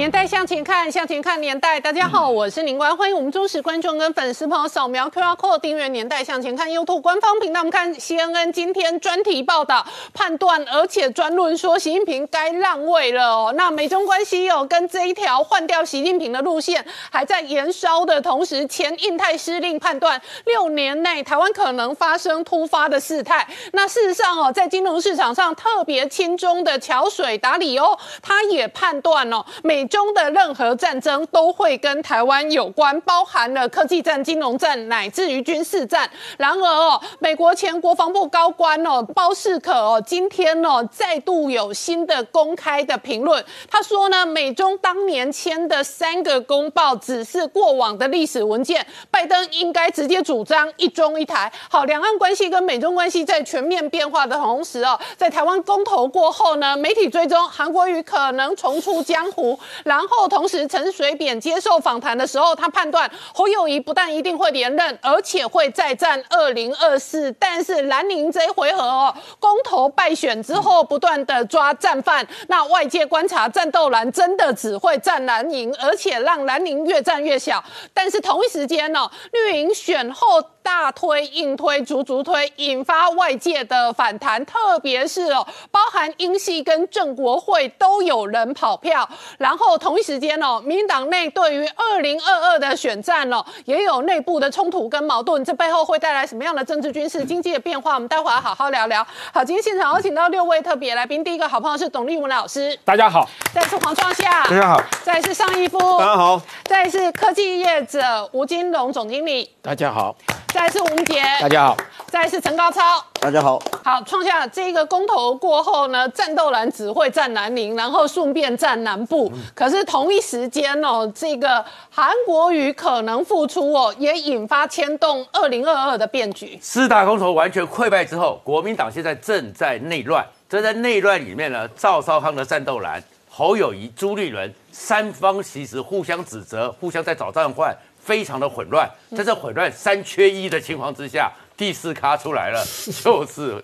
[0.00, 1.78] 年代向前看，向前看年代。
[1.78, 7.60] 大家好，我是林官，欢迎我们忠实观众跟粉丝朋友扫描 QR Code 订阅《年代向前看》YouTube 官方频道。
[7.60, 13.54] 我们看 CNN 今天专题报道，判断而且专论说习近平该让位了哦。
[13.54, 23.46] 那美中关系哦跟这一条换掉习近平的路线还在延烧的同时，前印太司令判断六年内台湾可能发生突发的事态。
[23.74, 36.08] 那事实上哦，在金融市场上特别亲中的桥水达里欧，他也判断哦，美中的任何战争都会跟台湾有关，包含了科技战、金融战，乃至于军事战。
[36.38, 43.44] 然而哦，美国前国防部高官哦包士可哦，今天哦再度有新的公开的评论。
[43.68, 51.52] 他说呢，美中当年签的三个公报只是过往的历史文件，拜登应该直接主张一中一台。
[51.68, 59.58] 好，两岸关系跟美中关系在全面变化的同时哦，在台湾公投过后呢，媒体追踪韩国瑜可能重出江湖。
[59.84, 67.30] 然后，同时陈水扁接受访谈的时候，他判断侯友谊不但一定会连任，而且会再战二零二四。
[67.38, 77.62] 但是蓝宁这一回合哦，公投败选之后，不断的抓战犯，那外界观察战斗蓝真的只会战蓝营，而且让蓝宁越战越小。
[77.94, 80.42] 但是同一时间呢，绿营选后。
[80.62, 97.94] 大推硬推足足推，引发外界的反弹，特别是哦，包含英系跟郑国会都有人跑票，然后同一时间哦，民党内对于二零二二的选战哦，也有内部的冲突跟矛盾，这背后会带来什么样的政治、军事、经济的变化？
[97.94, 99.06] 我们待会儿好好聊聊。
[99.32, 110.14] 好，今天现场有请到六位特别来宾，第一个好朋友是董立文老师，大家好；再是黄创夏，大家好；再是尚义夫，大家好；再是科技业者吴金龙总经理，大家好。
[110.52, 112.80] 再是吴杰，大家好；再是陈高超，
[113.20, 113.62] 大家好。
[113.84, 119.30] 好，创下这个公投过后呢，战斗蓝只会战南宁，然后顺便战南部。
[119.54, 126.58] 可是同一时间哦，这个韩国瑜可能复出哦，也引发牵动二零二二的变局。
[126.60, 130.26] 四大公投完全溃败之后，国民党现在正在内乱。
[130.48, 137.76] 这在内乱里面呢，赵少康的战斗蓝、侯友谊、朱立伦三方其实互相指责，互相在找战犯。
[138.10, 142.60] 非常的混乱，在这混乱三缺一的情况之下，第四咖出来了，
[143.04, 143.62] 就是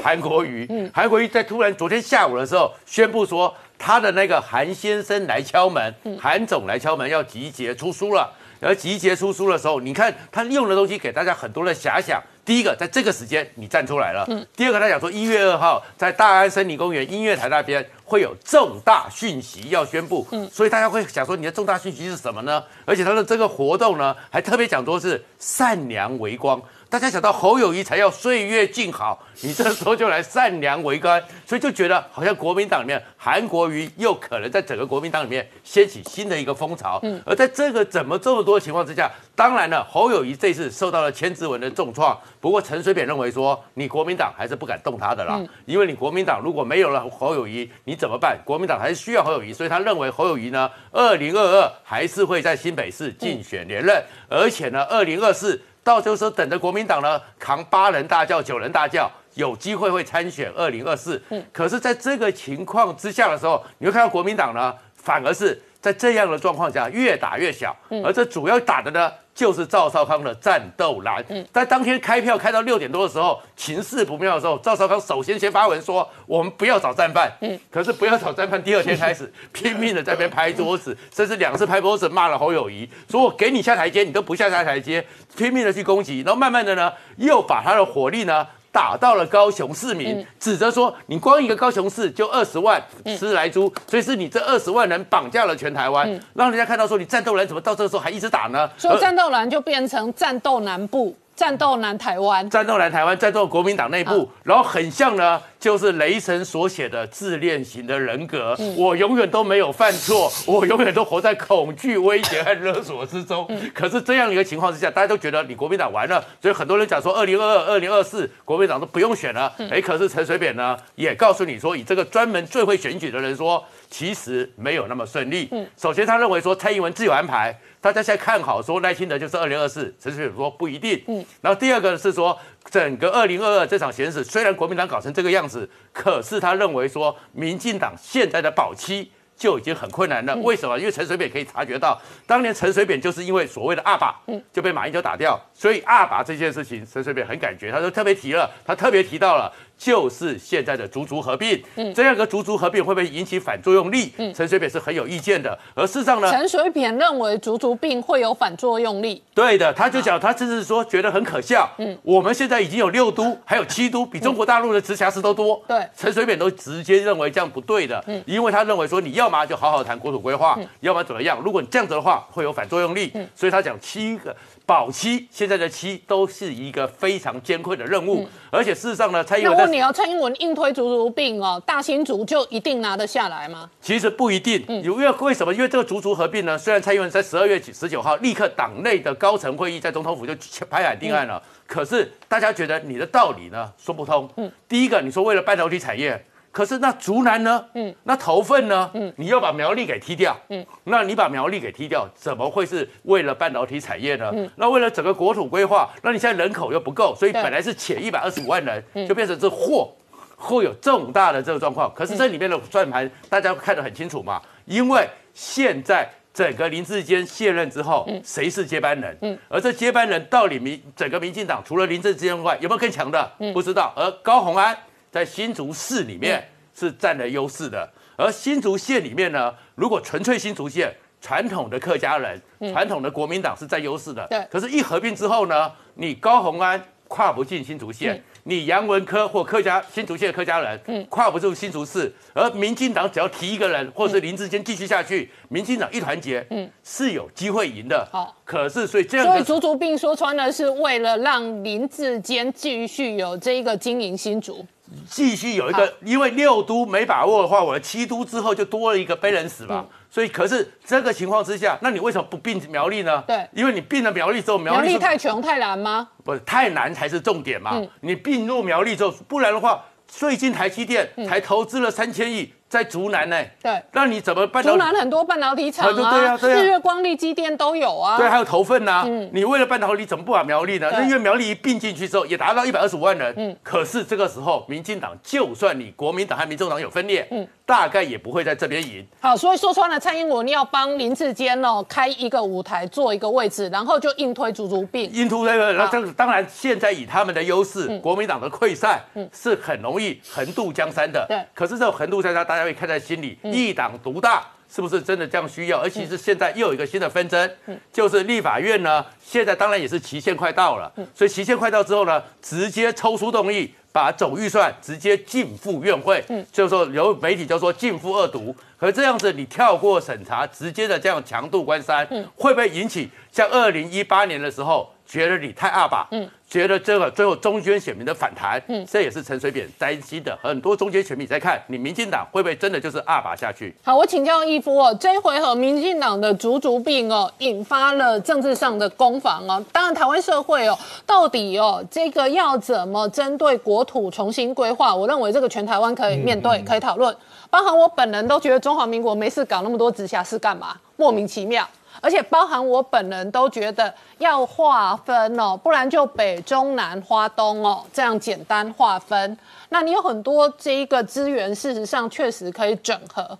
[0.00, 0.88] 韩国瑜。
[0.94, 8.32] 韩国瑜在突然昨天下午的时候宣布说，他的那个韩先生来敲门，韩总来敲门要集结出书了。
[8.60, 12.22] 而集结出书的时候，你看他用的东西给大家很多的遐想。
[12.44, 14.24] 第一个，在这个时间你站出来了。
[14.56, 20.26] 第二个，他讲说一月二号在大安森林公园音乐台那边会有重大讯息要宣布。
[20.50, 22.64] 所以大家会想说你的重大讯息是什么呢？
[22.86, 26.60] 而且他的这个活动呢，还特别讲说是善良为光。
[26.90, 36.98] 大家想到侯友谊才要岁月静好，你这时候就来善良为官，所以就觉得好像国民党里面韩国瑜又可能在整个国民党里面掀起新的一个风潮。
[37.02, 42.18] 嗯，而在这个怎么这么多情况之下，当然了，侯友谊这次受到了千字文的重创。
[42.40, 48.38] 不过陈水扁认为说，你国民党还是不敢动他的啦，因为你国民党如果没有了侯友谊，你怎么办？
[48.44, 55.60] 国民党还是需要侯友谊，所以他认为侯友谊呢，二零二二还是会在新北市竞选连任，而且呢，二零二四。
[55.84, 61.20] 到时候等着国民党呢扛八人大轿九人大轿，有机会会参选二零二四。
[61.30, 67.74] 嗯，可是在这个情况之下的时候，你会看到国民党呢，反而是在这样的状况下越打越小。
[67.88, 69.10] 嗯，而这主要打的呢。
[69.38, 85.06] 就是赵少康的战斗蓝，在当天开票开到六点多的时候，情势不妙的时候，赵少康首先先发文说：“我们不要找战犯。”嗯，可是不要找战犯，第二天开始 拼命的在那边拍桌子， 甚至两次拍桌子骂了侯友谊，说我给你下台阶，你都不下下台阶，
[85.36, 88.44] 拼命的去攻击，然后慢慢的呢，又把他的火力呢。
[88.70, 92.82] 打到了高雄市民，指责说你光一个高雄市就二十万
[93.18, 98.70] 吃来猪，所以是你这二十万人绑架了全台湾，让人家看到说你战斗蓝怎么到这个时候还一直打呢？
[98.76, 101.16] 所以战斗蓝就变成战斗南部。
[101.38, 108.56] 战斗南台湾，战斗南台湾，战斗国民党内部，然后很像呢，就是雷神所写的自恋型的人格。
[108.76, 113.48] 我永远都没有犯错，我永远都活在恐惧、威胁和勒索之中。
[113.72, 119.54] 可是这样一个情况之下，大家都觉得你国民党完了，所以很多人讲说，二零二二、二零二四国民党都不用选了。
[119.70, 125.48] 哎，可是陈水扁呢，也告诉你说，以这个专门最会选举的人说，其实没有那么顺利。
[125.80, 127.56] 首先他认为说，蔡英文自有安排。
[127.80, 131.02] 大家现在看好说赖清德就是二零二四，陈水扁说不一定。
[131.06, 132.38] 嗯，然后第二个是说
[132.68, 140.34] 整个二零二二这场选举，虽然国民党搞成这个样子，可是他认为说，民进党现在的保期就已经很困难了。
[140.36, 140.76] 为什么？
[140.78, 144.20] 因为陈水扁可以察觉到，当年陈水扁就是因为所谓的二把，
[144.52, 149.52] 就被马英九打掉，所以二把这件事情，陈水扁很感觉，他就特别提了，他特别提到了。
[149.78, 154.12] 就是现在的足足合并，嗯，这样个足足合并会不会引起反作用力？
[154.16, 155.56] 嗯，陈水扁是很有意见的。
[155.72, 159.22] 而事实上呢，陈水扁认为足足并会有反作用力。
[159.32, 161.70] 对的，他就讲，他甚至说觉得很可笑。
[161.78, 165.62] 嗯，我们现在已经有六都，还有七都，比中国大陆的直辖市都多。
[165.68, 168.02] 对，陈水扁都直接认为这样不对的。
[168.08, 171.38] 嗯，因为他认为说，你要么就好好谈国土规划，要么怎么样？
[171.44, 173.12] 如果你这样子的话，会有反作用力。
[173.14, 174.34] 嗯，所以他讲七个。
[174.68, 183.70] 保期现在的期都是一个非常艰困的任务，而且事实上呢，蔡英文那问你要蔡英文硬推足足病哦，大新竹就一定拿得下来吗？
[183.80, 185.54] 其实不一定，因为为什么？
[185.54, 190.34] 因为这个足足合并呢，虽然蔡英文在十二月十九号立刻党内的高层会议在总统府就
[190.68, 194.28] 拍板定案了，可是大家觉得你的道理呢说不通。
[194.36, 196.22] 嗯，第一个你说为了半导体产业。
[196.50, 197.64] 可是那竹南呢？
[197.74, 198.90] 嗯，那头份呢？
[198.94, 200.36] 嗯，你要把苗栗给踢掉。
[200.48, 204.30] 嗯，那你把苗栗给踢掉，怎么会是为了半导体产业呢？
[204.34, 209.92] 嗯，那为了整个国土规划，那你现在人口又不够，所以本来是且一百二十五万人，就变成这货
[210.36, 211.92] 会有重大的这个状况。
[211.94, 214.40] 可是这里面的算盘大家看得很清楚嘛？
[214.64, 219.16] 因为现在整个林志坚卸任之后，谁是接班人？
[219.20, 223.30] 嗯，而这接班人到底民整个民进党除了林志坚外，有没有更强的？
[223.52, 223.92] 不知道。
[223.94, 224.76] 而高鸿安。
[225.18, 226.40] 在新竹市里面
[226.72, 232.40] 是占了优势的，而新竹县里面呢，如果纯粹新竹县传统的客家人、
[232.72, 234.46] 传统的国民党是占优势的，对。
[234.48, 238.22] 可是，一合并之后呢，你高鸿安跨不进新竹县。
[238.44, 248.08] 你杨文科或客家新竹县的客家人，嗯，跨不住新竹市，而民进党只要提一个人，或者是林志坚继续下去，民进党一团结，嗯，是有机会赢的。
[248.10, 254.64] 好，可是所以这样，所以足足并说穿了，是为了让林志坚继续有这一个经营新竹，
[255.08, 259.86] 继续有一个，因为六都没把握的话，我的七都之后就多了一个悲人死嘛。
[260.10, 263.22] 所以，可是这个情况之下，那你为什么不并苗栗呢？
[263.26, 266.08] 对，因为你并了苗栗之后，苗栗太穷太难吗？
[266.24, 267.80] 不是，太难才是重点嘛。
[268.00, 272.52] 你并入苗栗之后，不然的话，最近台积电才投资了三千亿。
[272.68, 273.36] 在竹南呢？
[273.62, 274.62] 对，那你怎么办？
[274.62, 278.18] 竹南很多半导体厂啊，日月光、力机电都有啊。
[278.18, 279.04] 对，还有头份呐。
[279.06, 280.88] 嗯，你为了半导体，怎么不把苗栗呢？
[280.92, 283.32] 那因为苗栗一并进去之后，也达到一百二十五万人。
[283.36, 289.06] 嗯，可是这个时候，民进党就算你国民党和民众党有分裂，嗯，大概也不会在这边赢。
[289.20, 295.10] 好，所以说穿了，蔡英文你要帮林志坚哦开一个舞台，做一个位置，然后就硬推竹竹病。
[295.12, 301.24] 硬推那个，那这当然现在以他们的优势，国民党的溃散，嗯，是很容易横渡江山的。
[301.26, 303.38] 对，可是这种横渡江山，大家会看在心里。
[303.44, 305.78] 一党独大是不是真的这样需要？
[305.80, 307.50] 而其实现在又有一个新的纷争，
[307.92, 316.22] 就是立法院呢，现在当然也是期限快到了，所以期限快到之后呢，直接抽出动议，把总预算直接进赴院会，
[316.52, 322.06] 就是说有媒体就说进赴二读，可这样子你跳过审查，直接的这样强度关山，
[322.36, 324.92] 会不会引起像二零一八年的时候？
[325.08, 330.38] 觉得你太二吧，嗯，觉得这个最后中间选民的反弹，嗯，这也是陈水扁担心的。
[330.42, 333.74] 很多中间选民在看你民进党会不会真的就是二把下去？
[333.82, 339.64] 好，我请教义夫哦，这一回合民进党的足足病哦，引发了政治上的攻防哦。
[339.72, 344.94] 当然，台湾社会哦，到底哦，这个要怎么针对国土重新规划？
[344.94, 347.16] 我认为这个全台湾可以面对，可以讨论。
[347.48, 350.76] 包含我本人都觉得中华民国没事搞那么多直辖市干嘛？
[350.96, 351.66] 莫名其妙。
[352.00, 359.36] 而且包含我本人都觉得要划分哦，不然就北中南花东哦，这样简单划分。
[359.70, 363.38] 那你有很多这一个资源，事实上确实可以整合。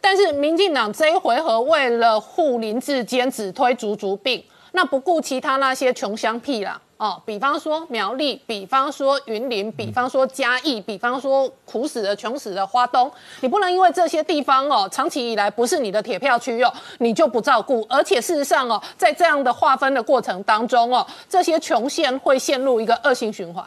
[0.00, 6.72] 但是民进党这一回合为了护林志坚，只推足足病，那不顾其他那些穷乡僻壤。
[6.96, 13.10] 哦，比方说苗栗，比方说云林，比方说嘉义，比方说苦死的、穷死的花东，
[13.40, 17.84] 你不能因为这些地方哦，长期以来不是你的铁票区哦，你就不照顾。
[17.88, 23.64] 而且事实上哦，在这样的划分的过程当中哦，这些穷县会陷入一个恶性循环。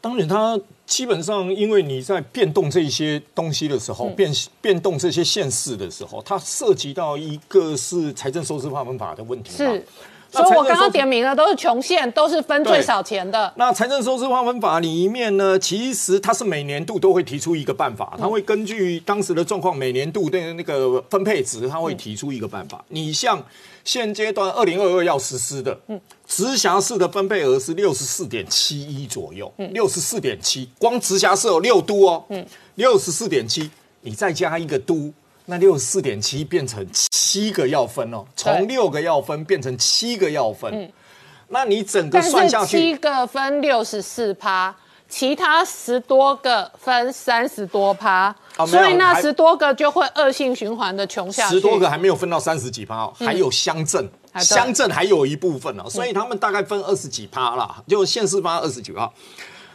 [0.00, 9.56] 当然，它基本上因为你在变动这些东西的时候，变变动这些县市的时候，它涉及到一个是财政收支划分法的问题。
[9.56, 9.84] 是。
[10.30, 13.50] 所以我刚刚点名的都是穷县，都是分最少钱的。
[13.56, 22.84] 那财政收支划分法里面呢，其实它是每年度都会提出一个办法，它会根据当时的状况，每年度的那个分配值，它会提出一个办法。
[22.88, 23.42] 你像
[23.84, 32.44] 现阶段二零二二要实施的，嗯，直辖市的分配额是六十四点七一左右，嗯，六十四点七，光直辖市有六都哦，嗯，
[32.74, 33.70] 六十四点七，
[34.02, 35.10] 你再加一个都。
[35.50, 40.92] 那六十四点七变成七个要分哦，从六个要分变成七个要分。
[41.48, 44.76] 那你整个算下去七，个分六十四趴，
[45.08, 48.28] 其他十多个分三十多趴，
[48.58, 51.54] 哦所以那十多个就会恶性循环的穷下去。
[51.54, 54.06] 十多个还没有分到三十几趴哦，还有乡镇，
[54.38, 59.10] 乡镇还有一部分哦，所以他们大概分二十几趴啦，就县市趴二十几趴。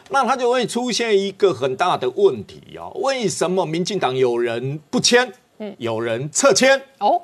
[0.09, 5.33] 那它就会出现一个很大的问题哦，为什么民进党有人不签，
[5.77, 6.81] 有人撤签？
[6.99, 7.21] 哦，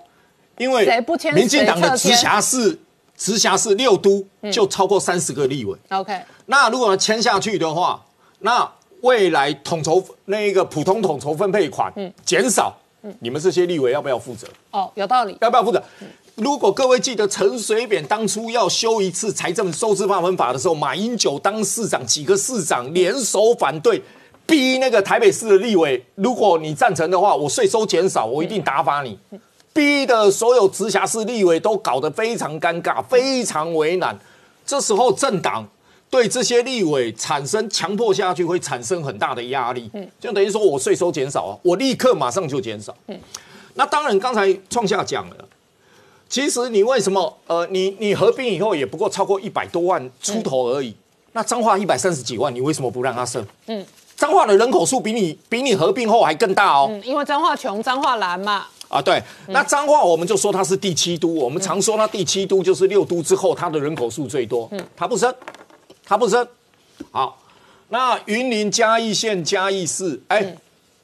[0.58, 0.88] 因为
[1.34, 2.80] 民进党的直辖市，
[3.16, 5.78] 直辖市六都就超过三十个立委。
[5.90, 8.04] OK，那如果签下去的话，
[8.40, 8.70] 那
[9.02, 11.94] 未来统筹那个普通统筹分配款
[12.26, 12.76] 减少，
[13.20, 14.48] 你们这些立委要不要负责？
[14.72, 15.38] 哦，有道理。
[15.42, 15.82] 要不要负责？
[16.36, 24.02] 如果各位记得陈水扁当初要修一次财政收支划分法的时候，马英九当市长，几个市长联手反对，
[24.50, 29.18] 逼那个台北市的立委，如果你赞成的话，我税收减少，我一定打发你。
[29.72, 34.18] 逼的所有直辖市立委都搞得非常尴尬，非常为难。
[34.66, 35.66] 这时候政党
[36.10, 39.90] 对这些立委产生强迫下去，会产生很大的压力。
[40.20, 42.96] 就等于说我税收减少啊，我立刻马上就减少。
[43.76, 45.36] 那当然，刚才创下讲了。
[46.28, 50.96] 其实你为什么呃，你你合并以后也不过超过一百多万出头而已，
[51.34, 53.44] 那彰化一百三十几万，你为什么不让他升？
[53.68, 53.84] 嗯，
[54.20, 56.90] 彰化的人口数比你比你合并后还更大哦。
[56.92, 58.66] 嗯，因为彰化穷，彰化蓝嘛。
[58.90, 65.34] 啊，对，那彰化我们就说它是第七都，我们常说它第七都就是六都之后，它的人口数最多，嗯它不升，
[66.04, 66.46] 它不升。
[67.12, 67.42] 好，
[67.88, 70.54] 那云林嘉义县嘉义市，哎，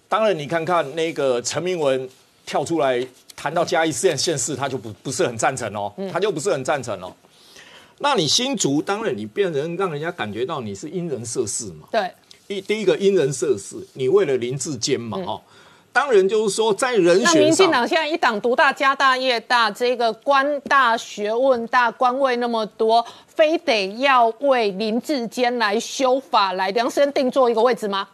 [0.10, 2.10] 当然你看看那个陈明文
[2.46, 7.14] 跳出来谈到嘉义县县市，他就不不是很赞成哦，他就不是很赞成哦。
[8.00, 11.88] 那你新竹，当然你变成让人家感觉到你是因人设事嘛。
[11.90, 12.12] 对，
[12.48, 15.42] 一第一个因人设事，你为了林志坚嘛，哦，
[15.92, 17.72] 当然就是说在人选那民进上。
[17.72, 28.08] 党现在一党独大，家大业大，这个官大、学问大、官位那么多，非得要为林志坚来修法，来量身定做一个位置吗？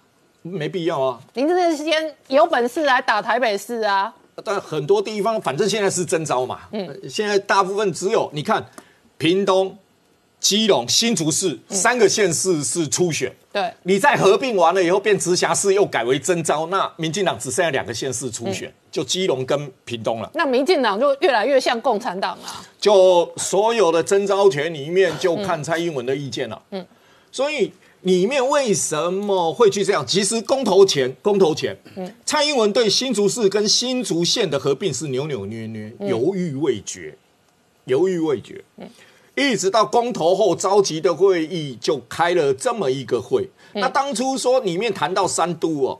[0.43, 1.19] 没必要啊。
[1.33, 4.13] 林志坚有本事来打台北市啊！
[4.43, 6.61] 但很多地方，反正现在是征招嘛。
[6.71, 8.65] 嗯，现在大部分只有你看，
[9.17, 9.77] 屏东、
[10.41, 13.31] 基隆、新竹市三个县市是初选。
[13.53, 20.29] 对，你在合并完了以后变直辖市，又改为征召，那民进党只剩下两个县市初选，就基隆跟屏东了。
[20.33, 22.65] 那民进党就越来越像共产党了。
[22.79, 26.59] 就所有的征招权里面，就看蔡英文的意见了。
[26.71, 26.83] 嗯，
[27.31, 27.71] 所以
[28.01, 30.03] 里面为什么会去这样？
[30.07, 37.15] 其实公投前，公投前，嗯，蔡英文对新竹市跟新竹县的合并是扭扭捏捏，犹豫未决，
[37.85, 38.63] 犹豫未决。
[38.77, 38.89] 嗯。
[39.41, 45.99] 一直到公投后召集的会议就开了这么一个会，那当初说里面谈到三都哦，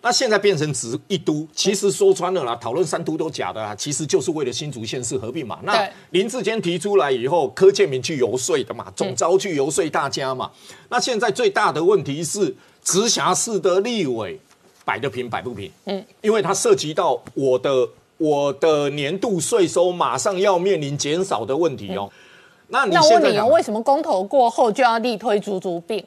[0.00, 5.58] 那现在变成只一都，其实说穿了啦，讨论三都都假的啦，其实就是为了新竹县市合并嘛。
[5.62, 10.50] 那林志坚提出来以后，柯建明去游说的嘛，总召去游说大家嘛。
[10.88, 14.40] 那现在最大的问题是直辖市的立委
[14.86, 22.10] 摆得平摆不平，嗯，因为它涉及到我的我的年度税收马上要面临减少的问题哦。
[22.70, 26.04] 那你那我问你为什么公投过后就要力推足足病？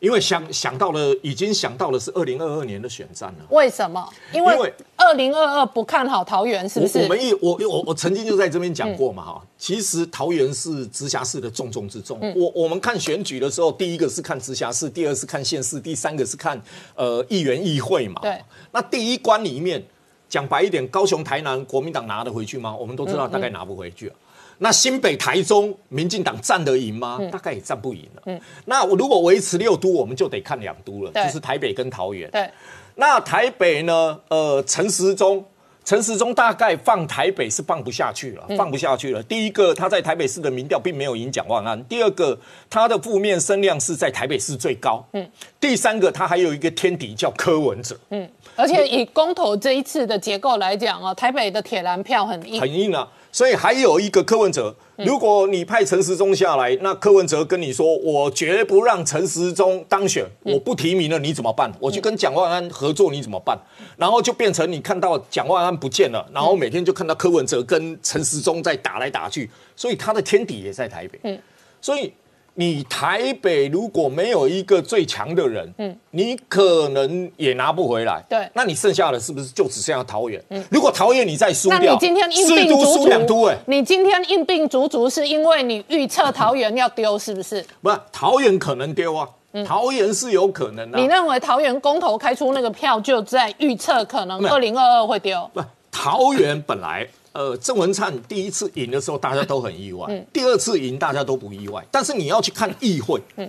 [0.00, 3.44] 因为想想到了，已经想到了是二零二二年的选战了。
[3.50, 4.08] 为什么？
[4.32, 6.98] 因为二零二二不看好桃园，是不是？
[6.98, 12.16] 我我们一我我我曾经就在这边讲过嘛哈，其实桃园是直辖市的重中之重。
[12.36, 16.60] 我我们看选举的时候，第一个是看直辖市，第二是看县市，第三个是看
[16.94, 18.20] 呃议员议会嘛。
[18.22, 18.40] 对。
[18.70, 19.82] 那第一关里面
[20.28, 22.72] 讲白一点，高雄、台南国民党拿得回去吗？
[22.74, 24.14] 我们都知道大概拿不回去啊。
[24.58, 27.18] 那新北、台中，民进党占得赢吗？
[27.30, 28.22] 大概也占不赢了。
[28.26, 32.28] 嗯，那我如果维持六都，我们就得看两都了，对就是台北跟桃园。
[32.30, 32.50] 对，
[32.96, 34.18] 那台北呢？
[34.28, 35.44] 呃，陈时中，
[35.84, 39.22] 陈时中大概放台北是放不下去了，放不下去了。
[39.22, 42.36] 第一个，他在台北市的民调并没有赢蒋万安；第二个，
[42.68, 45.06] 他的负面声量是在台北市最高。
[45.12, 53.08] 嗯，第三个，他还有一个天敌叫柯文哲，嗯而且以公投这一次的结构来讲哦，台北的铁蓝票很硬，很硬啊。
[53.38, 61.72] 所以还有一个柯文哲，如果你派陈时中下来，那柯文哲跟你说，我绝不让陈时中当选，我不提名了，你怎么办？
[61.78, 63.56] 我去跟蒋万安合作，你怎么办？
[63.96, 71.20] 然后就变成你看到蒋万安不见了，然后每天就看到柯文哲跟陈时中在打来打去，所以他的天敌也在台北。
[71.22, 71.38] 嗯，
[71.80, 72.12] 所以。
[72.60, 78.20] 你台北如果没有一个最强的人，嗯，你可能也拿不回来。
[78.28, 80.42] 对那你剩下的是不是就只剩下桃园？
[80.68, 87.64] 如果桃园你再输那掉，你今天硬四都并足两都，你今天硬病足足是因为你预测桃园要丢，是不是？
[87.80, 89.28] 不是，桃园可能丢啊，
[89.64, 95.48] 桃园是有可能的、你认为桃园公投开出那个票，就在预测可能二零二二会丢？
[95.54, 95.62] 不，
[95.92, 97.06] 桃园本来
[97.38, 101.86] 呃，郑文灿第一次赢的时候，大家都很意外； 第二次赢，大家都不意外。
[101.88, 103.48] 但是你要去看议会，嗯，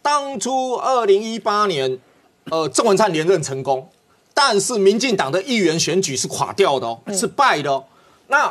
[0.00, 1.98] 当初二零一八年，
[2.50, 3.86] 呃，郑文灿连任成功，
[4.32, 7.84] 但是民进党的议员选举是垮掉的哦，是败的哦。
[8.28, 8.50] 那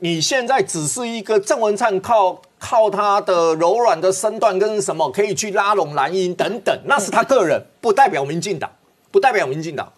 [0.00, 8.68] 你现在只是一个郑文灿靠靠他的柔软的身段跟什么可以去拉拢蓝营等等，那是他个人，不代表民进党，
[9.12, 9.92] 不代表民进党。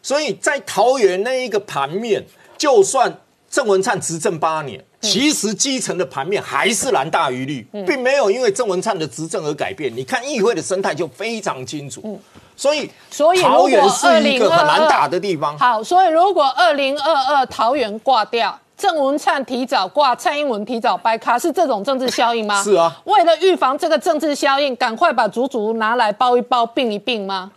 [0.00, 2.24] 所以在桃园那一个盘面，
[2.56, 3.20] 就算
[3.56, 9.90] 郑文灿执政八年，其实基层的盘面还是蓝大于绿，并没有因为郑文灿的执政而改变。
[9.96, 12.20] 你看议会的生态就非常清楚。
[12.54, 15.58] 所以，所以桃园是一个很难打的地方。
[15.58, 18.60] 好，所以如果二零二二桃园挂掉。
[18.76, 22.62] 郑文灿提早挂，蔡英文提早掰卡，是这种政治效应吗？
[22.62, 22.94] 是啊。
[23.06, 27.50] 为了预防这个政治效应，赶快把足足拿来包一包，并一并吗？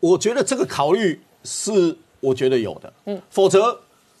[0.00, 2.92] 我觉得这个考虑是我觉得有的。
[3.06, 3.18] 嗯。
[3.30, 3.74] 否则，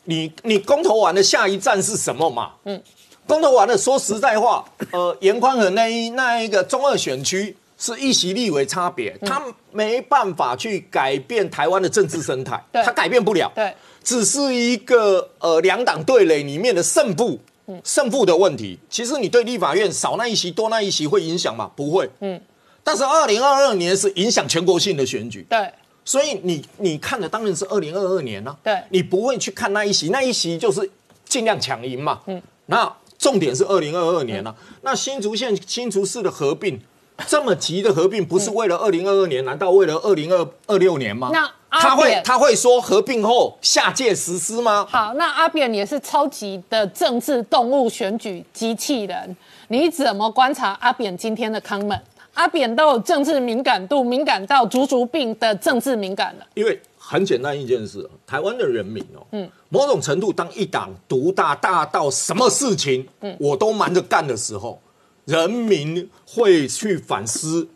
[0.06, 2.52] 你你公投完的下一站是什么嘛？
[2.64, 2.82] 嗯。
[3.26, 13.50] 公投完了，说实在话，呃，严宽和那一那一个中二选区是一席立委差别，他没办法去改变台湾的政治生态，他改变不了。
[13.54, 13.74] 对。
[14.04, 17.40] 只是一个呃两党对垒里面的胜负，
[17.82, 18.78] 胜负的问题。
[18.88, 21.68] 其实你对立法院少那一席多那一席会影响吗？
[21.74, 22.08] 不会。
[22.20, 22.40] 嗯。
[22.84, 25.44] 但是二零二二年是影响全国性的选举。
[25.50, 25.68] 对。
[26.06, 28.56] 所以你你看的当然是二零二二年呢。
[28.62, 28.74] 对。
[28.88, 30.90] 你不会去看那一席，那一席就是
[31.26, 32.20] 尽量抢赢嘛。
[32.24, 32.40] 嗯。
[32.64, 34.56] 那重点是二零二二年了。
[34.80, 36.80] 那新竹县新竹市的合并，
[37.26, 39.44] 这么急的合并，不是为了二零二二年？
[39.44, 41.28] 难道为了二零二二六年吗？
[41.30, 41.50] 那。
[41.78, 44.86] 他会他会说合并后下届实施吗？
[44.88, 49.36] 好，那阿扁也是超级的政治动物选举机器人，
[49.68, 52.00] 你怎么观察阿扁今天的 comment？
[52.36, 56.46] 阿扁都有政治敏感度，敏感到足足病的政治敏感了。
[56.54, 64.80] 因为很简单一件事，台湾的人民哦，嗯，某种程度当一党独大大到什么事情，嗯，我都瞒着干的时候，
[65.24, 67.68] 人民会去反思。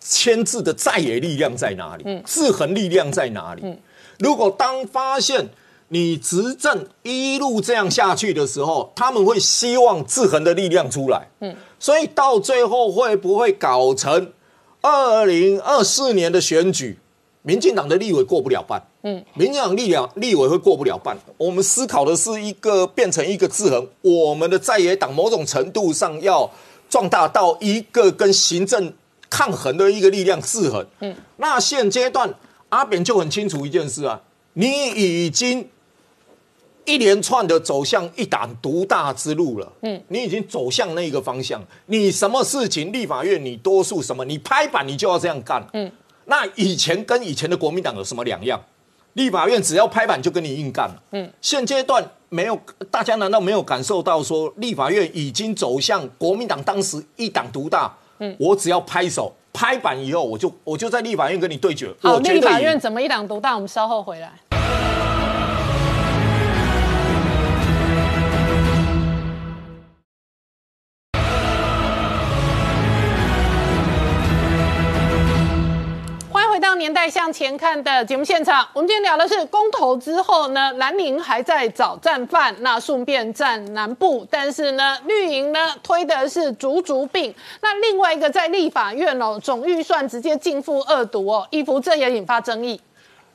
[0.00, 2.02] 牵制的在野力量在哪里？
[2.06, 3.62] 嗯制衡力量在哪里？
[3.64, 3.78] 嗯
[4.18, 5.48] 如果当发现
[5.92, 11.28] 你执政一路这样下去的时候，他们会希望制衡的力量出来。
[11.40, 14.32] 嗯，所以到最后会不会搞成
[14.80, 16.98] 二零二四年的选举，
[17.42, 18.82] 民进党的立委过不了半？
[19.02, 21.16] 嗯，民进党力量立委会过不了半。
[21.36, 26.50] 我们思考的是一个变成一个制衡，我们的在野党某种程度上要
[26.88, 28.92] 壮大到一个跟行政。
[29.34, 32.34] 抗衡的一个力量制衡，嗯，那现阶段
[32.68, 34.20] 阿扁就很清楚一件事啊，
[34.52, 35.66] 你已经
[36.84, 45.90] 一连串的走向一党独大之路了，嗯，你已经走向那个方向，你什么事情立法院你多数什么，你拍板你就要这样干，嗯，
[46.24, 48.60] 那以前跟以前的国民党有什么两样？
[49.14, 52.58] 立法院只要拍板就跟你硬干了，嗯，现阶段没有，
[52.90, 57.92] 大家难道没有感受到说立法院已经走向国民党当时一党独大？
[58.38, 61.92] 我只要拍手拍板以后，我就我就在立法院跟你对决。
[62.00, 63.54] 好，立法院怎么一党独大？
[63.54, 64.32] 我们稍后回来。
[76.82, 87.32] 年代向前看的节目现场，我们今天聊的是公投之后呢，蓝营还在找战犯，那顺便占南部，但是呢，绿营呢推的是足足病。
[87.60, 92.80] 那另外一个在立法院哦，总预算直接进负二读哦，一服这也引发争议。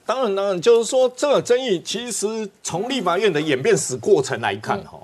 [0.06, 2.28] 当然，当然，就是说这个争议，其实
[2.62, 5.00] 从立法院的演变史过程来看哈。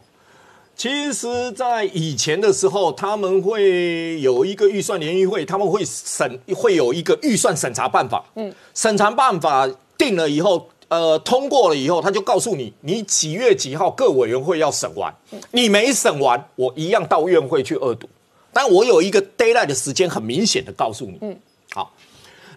[0.76, 8.26] 其实，在以前的时候，他们会有一个预算联谊会，他们会审，会有一个预算审查办法。
[8.36, 15.14] 嗯，审查办法定了以后，呃，通过了以后，他就告诉你，你几月几号各委员会要审完，
[15.52, 18.10] 你没审完，我一样到院会去恶读。
[18.52, 21.18] 但我有一个 d a y l i g h t 的时间，很明显的告诉你。
[21.22, 21.40] 嗯，
[21.72, 21.94] 好，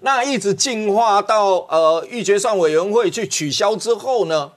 [0.01, 4.53] 那一直进化到呃预决算委员会去取消之后呢？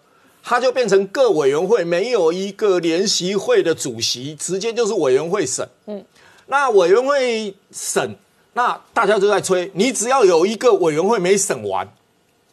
[0.50, 5.70] 它就变成各委员会没有一个联席会的主席，直接就是委员会审。
[5.86, 6.04] 嗯，
[6.48, 8.16] 那委员会审，
[8.54, 11.88] 那大家都在催，你只要有一个委员会没审完，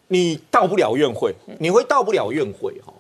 [0.08, 2.92] 你到不了院会，你会到不了院会哈。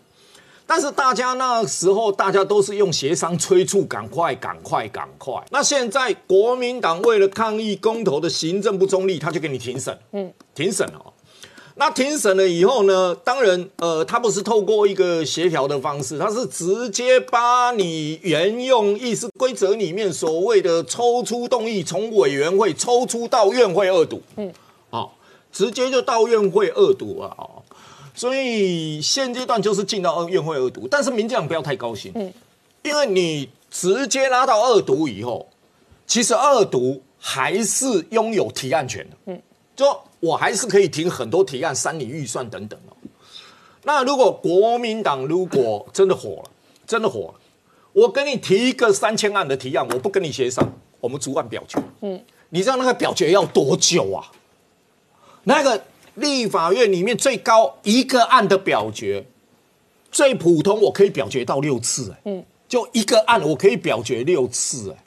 [0.66, 5.34] 但是大家那时候大家都是用协商催促，赶快赶快赶快。
[5.50, 9.94] 那现在国民党为了抗议公投的行政不中立，他就给你停审。
[10.12, 11.12] 嗯，停审了。
[11.78, 13.14] 那庭审了以后呢？
[13.22, 24.50] 当然，呃，他不是透过一个协调的方式，他是直接把你原用议事规则里面所谓的抽出动议，从委员会抽出到院会二读，嗯，
[24.88, 25.18] 好，
[25.52, 27.36] 直接就到院会二读啊。
[28.14, 32.32] 所以现阶段就是进到院会二读，但是民进党不要太高兴，嗯，
[32.82, 35.46] 因为你直接拉到二读以后，
[36.06, 39.42] 其实二读还是拥有提案权的，嗯，
[39.76, 39.84] 就
[40.18, 42.96] 我还是可以提很多提案、三你预算等等哦。
[43.84, 46.50] 那如果国民党如果真的火了，
[46.86, 47.34] 真的火了，
[47.92, 50.66] 我跟你提一个三千案的提案，我不跟你协商，
[50.98, 54.32] 我们逐案表决，嗯，你知道那个表决要多久啊？
[55.44, 55.84] 那个
[56.14, 59.24] 立法院里面最高一个案的表决，
[60.10, 65.04] 最普通我可以表决到六次，哎，嗯，就一个案我可以表决六次，哎，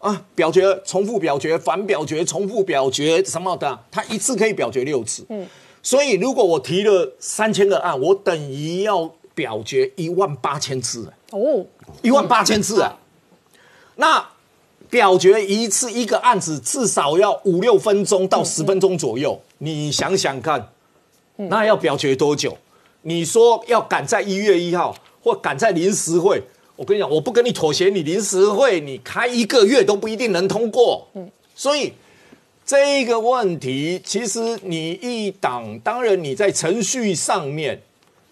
[0.00, 5.46] 啊，表决重复表决反表决重复表决什么的，他一次可以表决六次，嗯。
[5.82, 11.64] 所以，如果我提了三千个案，我等于要表决一万八千次哦，
[12.02, 12.98] 一万八千次啊！
[13.96, 14.28] 那
[14.90, 20.70] 表决一次一个案子至少要五六分钟到十分钟左右，你想想看，
[21.36, 22.58] 那要表决多久？
[23.00, 26.42] 你说要赶在一月一号或赶在临时会，
[26.80, 31.06] 我跟你讲，我不跟你妥协，你临时会你开一个月都不一定能通过。
[31.12, 31.92] 嗯，所以。
[32.66, 37.82] 这个问题，其实你一党当然你在程序上面，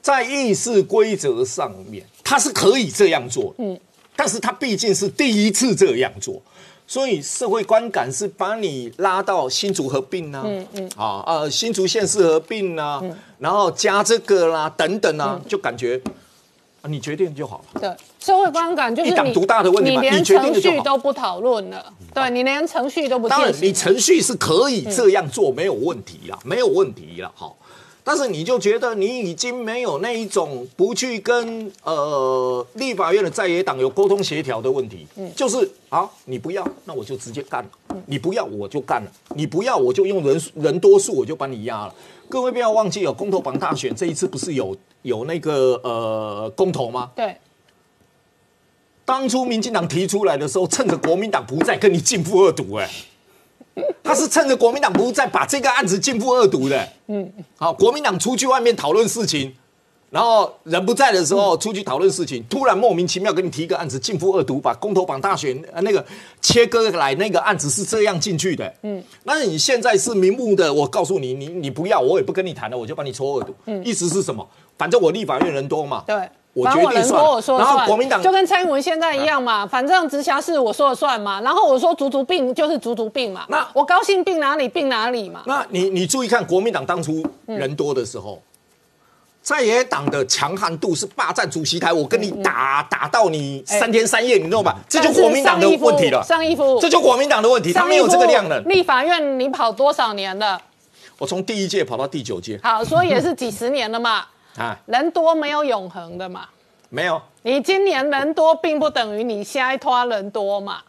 [0.01, 3.77] 在议事规则上面，他是可以这样做，嗯，
[4.15, 6.41] 但是他毕竟是第一次这样做，
[6.87, 13.03] 所以社会观感是把你拉到新竹合并啊，嗯嗯，啊呃新竹县市合并啊，
[13.41, 16.01] 然后加这个啦等等啊，就感觉。
[16.89, 17.81] 你决定就好了。
[17.81, 21.93] 对，社会观感就是你独大的问题你连程序都不讨论了。
[22.15, 23.29] 对你连程序都不。
[23.29, 27.31] 当然，你程序是可以这样做，没有问题啦，没有问题了。
[27.35, 27.57] 好，
[28.03, 35.07] 但是你就觉得你已经没有那一种不去跟呃立法院的在野党有沟通协调的问题。
[35.17, 37.71] 嗯，就是啊，你不要，那我就直接干了。
[38.07, 39.13] 你不要，我就干了。
[39.35, 41.95] 你不要，我就用人人多数，我就把你压了。
[42.29, 44.75] 各位不要忘记哦，公投榜大选这一次不是有。
[45.09, 47.11] 有那个呃公投吗？
[47.17, 47.37] 对。
[49.05, 52.87] 当初民进党提出来的时候，趁着国民党不在，跟你进步二读，哎，
[54.03, 56.89] 他是趁着国民党不在，把这个案子进步二读的。
[57.07, 57.33] 嗯。
[57.57, 59.55] 好，国民党出去外面讨论事情，
[60.11, 66.05] 然后人不在的时候出去讨论事情，突然莫名其妙跟你提一个案子进步二读，把公投榜大选那个
[66.43, 68.75] 切割来那个案子是这样进去的。
[68.83, 69.03] 嗯。
[69.25, 73.55] 那你现在是明目的，我告诉你，你你不要，我也不跟你谈了，我就把你抽二读。
[73.65, 73.83] 嗯。
[73.83, 74.47] 意思是什么？
[74.79, 76.17] 反正我立法院人多嘛，对，
[76.55, 77.21] 我决定算。
[77.59, 81.41] 然后国民党就跟蔡英文现在一样嘛，反正直辖市我说了算嘛。
[81.41, 85.43] 然后我说足足病就是足足病嘛，那我高兴病哪里病哪里嘛。
[85.47, 88.41] 那你你注意看，国民党当初人多的时候，
[89.43, 94.77] 在野党的强悍度是霸占主席台，我跟你打打到你三天三夜，你知道吧？
[94.89, 96.23] 这就国民党的问题了。
[96.23, 98.61] 上衣服，这就国民党的问题，他没有这个量了。
[98.61, 100.61] 立法院你跑多少年了？
[101.19, 104.25] 我从第一届跑到第九届，好，所以也是几十年了嘛。
[104.59, 106.49] 啊，人多没有永恒的嘛？
[106.91, 110.83] 没有，你今年人多，并不等于你下一拖人多嘛？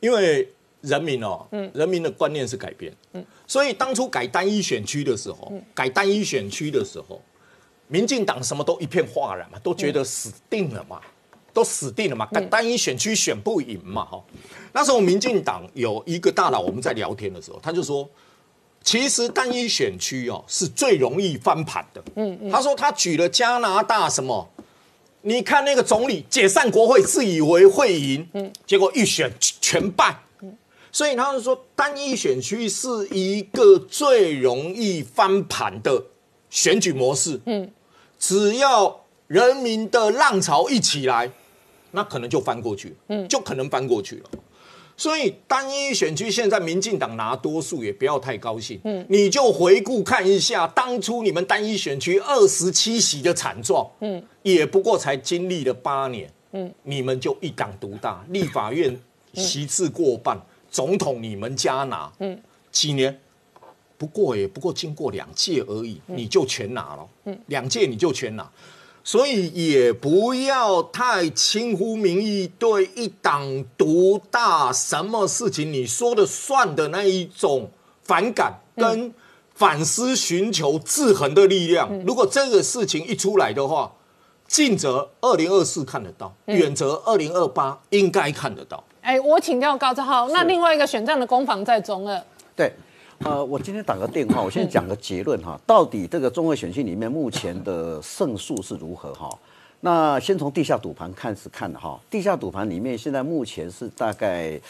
[0.00, 0.48] 因为
[0.80, 7.20] 人民哦，嗯，人民的观念是改变，嗯，所以当初改单一选区的时候，改单一选区的时候，
[7.88, 11.00] 民进党什么都一片哗然嘛，都觉得死定了嘛，
[11.52, 14.22] 都死定了嘛，改单一选区选不赢嘛，哈。
[14.72, 18.08] 那时候民进党有一个大佬，我们在聊天的时候，他就说。
[18.82, 22.02] 其实单一选区哦是最容易翻盘的。
[22.16, 24.48] 嗯嗯，他说他举了加拿大什么？
[25.22, 30.18] 你看那个总理解散国会，自以为会赢，嗯，结果一选全败。
[30.40, 30.52] 嗯，
[30.90, 36.04] 所以他是说单一选区是一个最容易翻盘的
[36.50, 37.40] 选举模式。
[37.46, 37.70] 嗯，
[38.18, 41.30] 只要人民的浪潮一起来，
[41.92, 44.30] 那可能就翻过去嗯，就可能翻过去了。
[44.96, 58.96] 所以单一选区现在民进党拿多数也不要太高兴，嗯，你就回顾看一下当初你们单一选区二十七席的惨状，嗯，也不过才经历了八年，嗯，你们就一党独大，立法院
[59.34, 60.38] 席次过半，
[60.70, 63.18] 总统你们家拿，嗯，几年，
[63.96, 68.48] 不过也不过经过两届而已，你就全拿了，嗯，两届你就全拿。
[69.04, 77.70] 所以也不要太轻忽民意，对一党独大，什么事情你说的算的那一种
[78.02, 79.12] 反感跟
[79.54, 81.90] 反思，寻求制衡的力量。
[82.06, 83.92] 如果这个事情一出来的话，
[84.46, 88.82] 近则二零二四看得到，远则二零二八应该看得到。
[89.00, 92.22] 哎，我请教高志浩，那另外一个选战的攻防在中二，
[92.54, 92.72] 对。
[93.24, 95.58] 呃，我今天打个电话，我先讲个结论哈。
[95.64, 99.30] 到底这个中二选区里面目前的胜数是如何哈？
[99.80, 104.60] 那先从地下赌盘看是看的哈，地下赌盘里面现在目前是大概，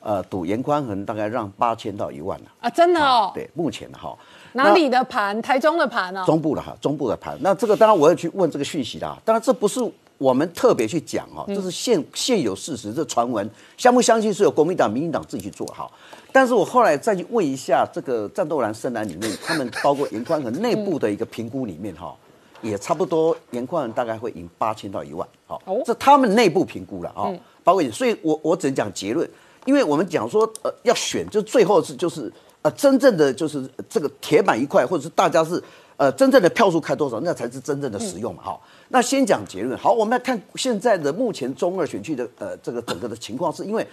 [0.00, 2.46] 呃，赌严宽恒大概让八千到一万了。
[2.60, 3.30] 啊，真的哦。
[3.34, 4.14] 对，目前的哈。
[4.52, 5.40] 哪里的盘？
[5.40, 6.22] 台中的盘哦。
[6.26, 7.38] 中部的哈，中部的盘。
[7.40, 9.80] 那这个当然我要去问这个讯息啦，当然这不是
[10.18, 15.92] 我们特别去讲哦，这是现现有事实，这传闻，相不相信是由国民党、民进党自己去做好。
[16.32, 22.14] 但是我后来再去问一下这个战斗蓝深蓝里面，他们包括严宽和内部的一个评估里面哈。
[22.62, 27.26] 也差不多，严宽大概会赢八千到一万，好，这他们内部评估了啊，
[27.64, 29.28] 包括，所以我我只能讲结论，
[29.64, 35.60] 因为我们讲说，呃，要选就最后是就是呃真正的就是这个铁板一块，或者是大家是
[36.02, 43.86] 呃真正的票数开多少，那才是真正的实用嘛，好，那先讲结论，好，我们来看现在的目前中二选区的呃这个整个的情况，是因为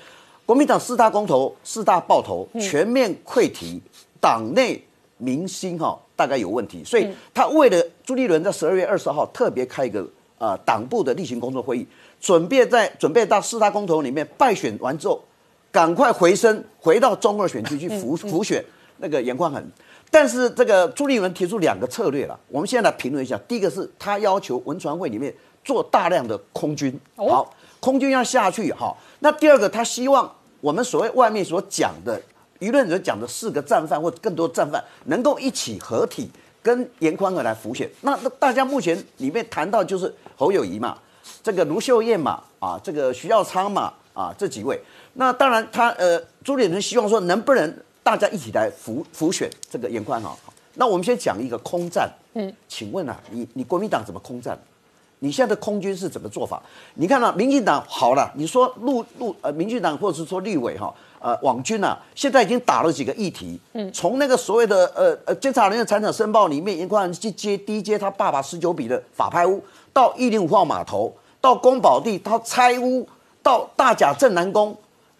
[0.43, 3.79] 国民党四大公投、四大爆头全面溃堤，
[4.19, 4.83] 党内。
[5.21, 10.01] 明星哈大概有问题，所以他为了朱立伦在十二月二十号特别开一个
[10.37, 11.85] 呃党部的例行工作会议，
[12.21, 15.21] 准备在准备到四大公投里面败选完之后，
[15.73, 18.63] 赶快回升回到中二选区去辅辅选
[18.99, 19.61] 那个严宽恒。
[20.11, 23.39] 但是这个朱立伦提出两个策略了，我们现在来评论一下。
[23.47, 28.95] 第一个是他要求文传会里面做大量的空军，好，空军要下去哈。
[29.19, 30.29] 那第二个他希望
[30.61, 32.21] 我们所谓外面所讲的。
[32.59, 36.29] 舆论者讲的四个战犯或更多战犯能够一起合体
[36.61, 40.97] 跟严宽和来浮选，那那大家目前里面谈到就是侯友谊嘛，
[41.41, 44.77] 这个卢秀燕嘛，啊，这个徐耀昌嘛，啊，这几位，
[45.13, 47.77] 那当然他呃朱立伦希望说能不能
[48.09, 50.35] 大家一起来浮浮选这个严宽哈，
[50.73, 54.57] 那我们先讲一个空战，嗯，请问啊，你你国民党怎么空战？
[55.19, 56.59] 你现在的空军是怎么做法？
[56.95, 60.91] 你看到民进党好了，你说陆陆呃民进党或者是说立委哈。
[61.19, 73.07] 呃，网军啊，现在已经打了几个议题，嗯，从那个所谓的呃呃监察人员财产申报里面，严宽去接第一接他爸爸十九笔的法拍屋，到一零五号码头，到宫保地，他拆屋，
[73.43, 74.75] 到大甲镇南宫，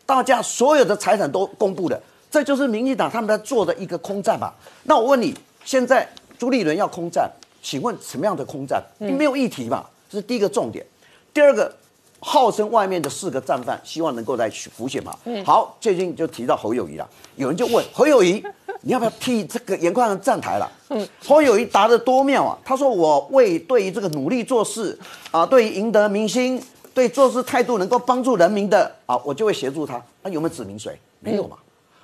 [0.05, 4.53] 大家所有的财产都公布的，这就是民进党他们在做的一个空战吧？
[4.83, 7.29] 那我问你，现在朱立伦要空战，
[7.61, 8.83] 请问什么样的空战？
[8.97, 9.85] 没有议题嘛？
[10.09, 10.85] 这是第一个重点，
[11.33, 11.73] 第二个。
[12.21, 15.17] 号称外面的四个战犯，希望能够来浮选嘛？
[15.45, 17.09] 好，最近就提到侯友谊了。
[17.37, 18.43] 有人就问侯友谊，
[18.83, 20.69] 你要不要替这个严宽站台了？
[20.89, 22.59] 嗯，侯友谊答的多妙啊！
[22.65, 24.99] 他说：“我为对于这个努力做事
[25.31, 26.61] 啊，对于赢得民心，
[26.93, 30.03] 对做事态度能够帮助人民的啊，我就会协助他。
[30.21, 30.99] 那有没有指名谁？
[31.21, 31.55] 没有嘛？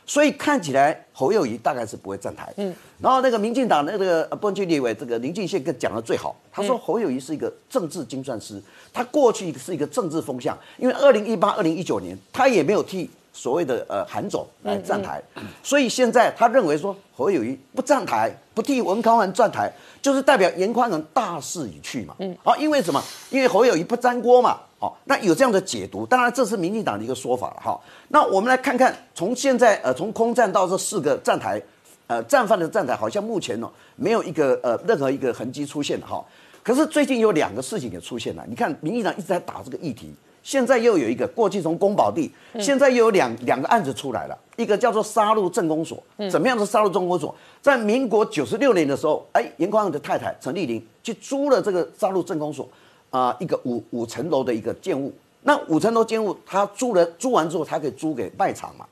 [0.06, 2.54] 所以看起来侯友谊大概是不会站台。
[2.58, 8.62] 嗯，然后那个民进党那个不区立委这个林俊宪跟讲的最好，他说侯友谊是一个政治精算师。”
[8.94, 15.22] 他过去是一个政治风向，因为二零一八、二零一九年他也没有替所谓的呃韩总来站台，
[15.62, 19.70] 所以现在他认为说侯友谊不站台，不替文康文站台，
[20.02, 22.16] 就是代表严宽仁大势已去嘛。
[22.20, 23.04] 嗯，好，因为什么？
[23.30, 24.58] 因为侯友谊不沾锅嘛。
[24.80, 27.78] 好，那有这样的解读，当然这是民进党的一个说法了哈。
[28.08, 31.62] 那我们来看看，从现在呃从空战到这四个站台，
[32.08, 36.24] 呃战犯的站台，好像目前呢没有一个呃任何一个痕迹出现哈。
[36.64, 40.14] 可是最近有两个事情也出现了，你看民进党一直在打这个议题，
[40.46, 47.36] 现在又有一个过去从宫保地，现在又有两两个案子出来了，一个叫做杀戮镇公所，怎么样的杀戮镇公所？
[47.64, 52.70] 在民国九十六年的时候，哎，严宽的太太陈丽玲去租了这个杀戮镇公所，
[53.10, 58.86] 啊，一个五五层楼的一个建物，那五层楼建物他租了租完之后，他可以租给卖场嘛？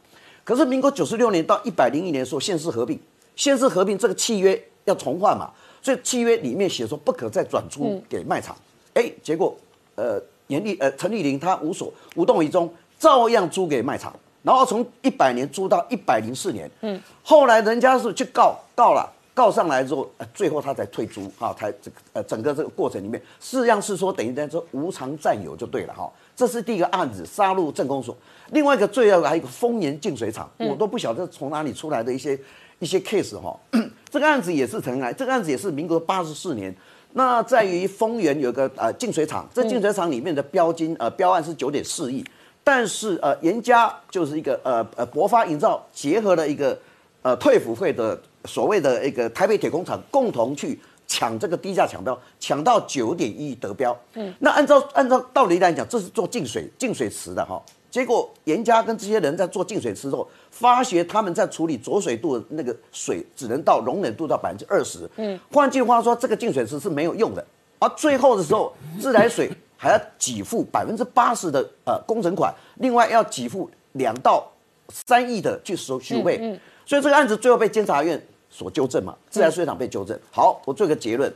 [0.43, 2.99] 可是民国九十六年到一百零一年的时候，县市合并，
[3.35, 5.51] 县市合并这个契约要重换嘛？
[5.83, 8.57] 所以契约里面写说不可再转租给卖场，
[8.95, 9.55] 哎，结果
[9.93, 28.15] 呃严丽呃陈立玲她无所无动于衷，照样租给卖场，然后从一百年租到一百零四年，嗯，后来人家是去告告了，告上来之后，呃最后他才退租啊，才这个呃整个这个过程里面，事实上是说等于在说无偿占有就对了哈，这是第一个案子杀入镇公所，
[28.51, 32.39] 另外一个最要还有一个丰年净水厂，我都不晓得从哪里出来的一些。
[32.79, 33.57] 一些 case 哈，
[34.11, 36.75] 这个案子也是尘埃，这个案子也是民国八十四年。
[37.13, 42.25] 那在于丰原有个呃净水厂，这净水厂里面的标金呃标案是九点四亿，
[42.63, 46.77] 但是呃严家就是一个呃呃博发营造结合了一个
[47.21, 53.95] 呃退辅会的所谓的一个台北铁工厂共同去抢这个低价抢标，抢到九点一亿得标。
[54.15, 57.61] 嗯，那按照按照道理来讲，这是做净水净水池的哈。
[57.93, 65.07] 结果严家跟这些人在做净水池之后，发觉他们在处理浊水度的那个水只能到容忍度到百分之二十。
[65.17, 67.45] 嗯，换句话说，这个净水池是没有用的。
[67.77, 74.51] 而最后的时候，自来水还要给付百分之八十的呃工程款，另外要给付两到
[74.89, 76.39] 三亿的去收修费。
[76.41, 80.19] 嗯，所以这个案子最后被监察院所纠正嘛，自来水厂被纠正。
[80.31, 81.31] 好，我做个结论。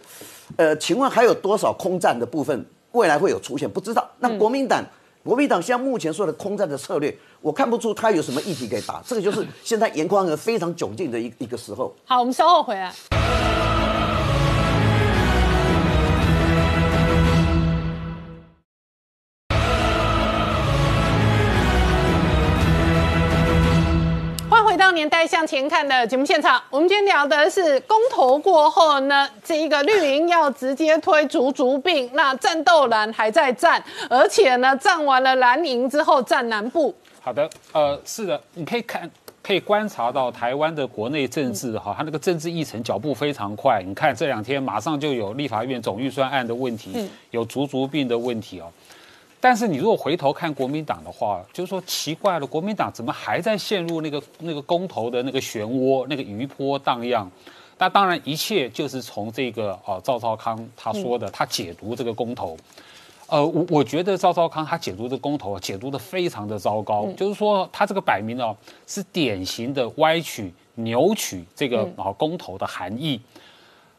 [0.56, 2.65] 呃，请问还有多少空战的部分？
[2.93, 4.10] 未来会有出现，不知道。
[4.17, 4.84] 那国民党，
[5.28, 11.94] 国民党现在目前说的空战的策略，我看不出他有什么议题可以打，这个就是现在严宽和非常窘境的一一个时候。
[12.06, 12.96] 好，我们稍后回来。
[24.98, 26.60] 年代向前看的节目现场。
[26.72, 36.92] 我们今天聊的是公投过后呢，这一个绿营要直接推竹竹病，那战斗蓝还在战，而且呢，战完了蓝营之后战南部。
[37.22, 39.08] 好的，呃，是的，你可以看，
[39.44, 43.84] 可以观察到台湾的国内政治哈，它那个政治议程脚步非常快。
[43.86, 48.66] 你看这两天马上就有立法院总预算案的问题，有足足病的问题哦。
[49.39, 57.30] 但是你如果回头看国民党的话，就是说奇怪了，国民党怎么还在陷入那个那个公投的那个漩涡，那个余波荡漾？
[57.78, 62.58] 那当然，一切就是从这个哦赵少康他说的，他解读这个公投。
[63.28, 68.56] 呃，我我觉得赵少康他解读这个公投解读的非常的糟糕，就是说他这个摆明了
[68.88, 73.21] 是典型的歪曲扭曲这个啊公投的含义。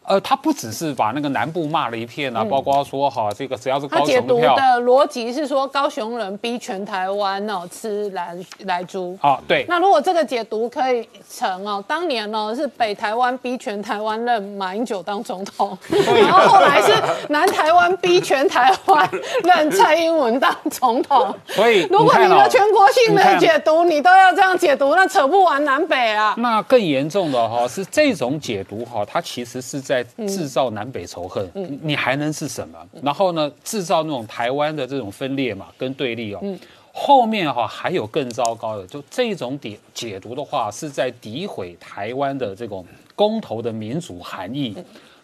[0.09, 9.17] 呃，他不只是把那个南部骂了一片啊，包括说哈，这个只要是高他解读雄的票的逻辑是说，高雄人逼全台湾哦吃来来猪。
[9.21, 16.93] 啊，对，那如果这个解读可以成哦，当年呢是北台湾逼全台湾认马英九当总统，然后后来是
[17.29, 19.09] 南台湾逼全台湾
[19.45, 21.35] 认蔡英文当总统。
[21.49, 26.35] 所以如果你的全国性的解读你都要这样解读，那扯不完南北啊。
[26.39, 32.79] 那更严重的哈是这种解读哈，它其实是在制造南北仇恨，嗯你还能是什么？
[33.03, 36.41] 然后呢，制造那种台湾的这种分裂嘛，跟对立哦。
[36.43, 36.59] 嗯
[37.01, 42.85] 后面哈还有更糟糕的，就这种解解读的话，是在诋毁台湾的这种
[43.15, 44.75] 公投的民主含义。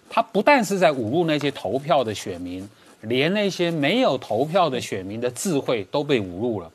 [0.09, 2.69] 他不但是在侮辱那些投票的选民，
[3.01, 6.71] 连那些没有投票的选民的智慧都被侮辱了。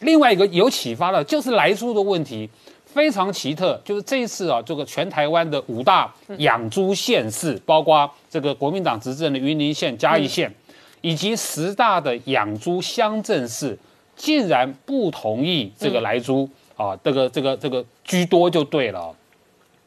[0.00, 2.50] 另外一个有启发的，就是来猪的问题，
[2.94, 3.78] 非常奇特。
[3.84, 10.52] 就是这一次啊，这个全台湾的五大养猪县市，包括这个国民党执政的云林县、嘉义县，
[11.00, 13.76] 以及十大的养猪乡镇市，
[14.14, 19.14] 竟然不同意这个来猪啊，这个这个这个居多就对了哦。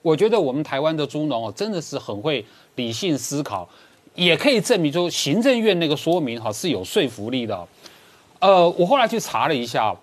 [0.02, 3.68] 我觉得我们台湾的猪农哦，真的是很会理性思考，
[4.16, 7.68] 也可以证明，说行政院那个说明哈是有说服力的哦。
[8.40, 9.98] 呃，我后来去查了一下哦，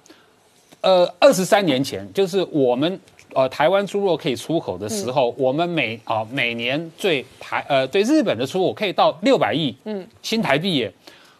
[0.84, 3.00] 呃，二十三年前，就是我们
[3.32, 10.92] 呃台湾猪肉可以出口的时候，我们每啊、每年对台呃对日本的出口可以到六百亿嗯新台币耶。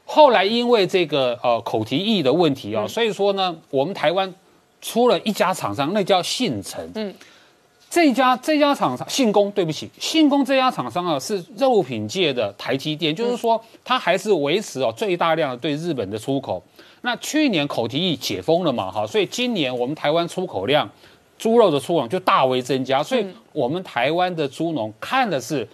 [0.07, 4.33] 后来因为这个呃口蹄疫的问题哦，所以说呢，我们台湾
[4.81, 7.15] 出了一家厂商，那叫信诚，嗯。
[7.95, 16.61] 这家这家厂商信工，对不起，信工这家厂商啊是肉品界的台积电，就是说它还是维持哦最大量的对日本的出口。
[17.03, 20.91] 那去年口蹄疫解封了嘛，哈，所以今年我们台湾出口量
[21.39, 25.69] 猪肉的出口量就大为增加，所以我们台湾的猪农看的是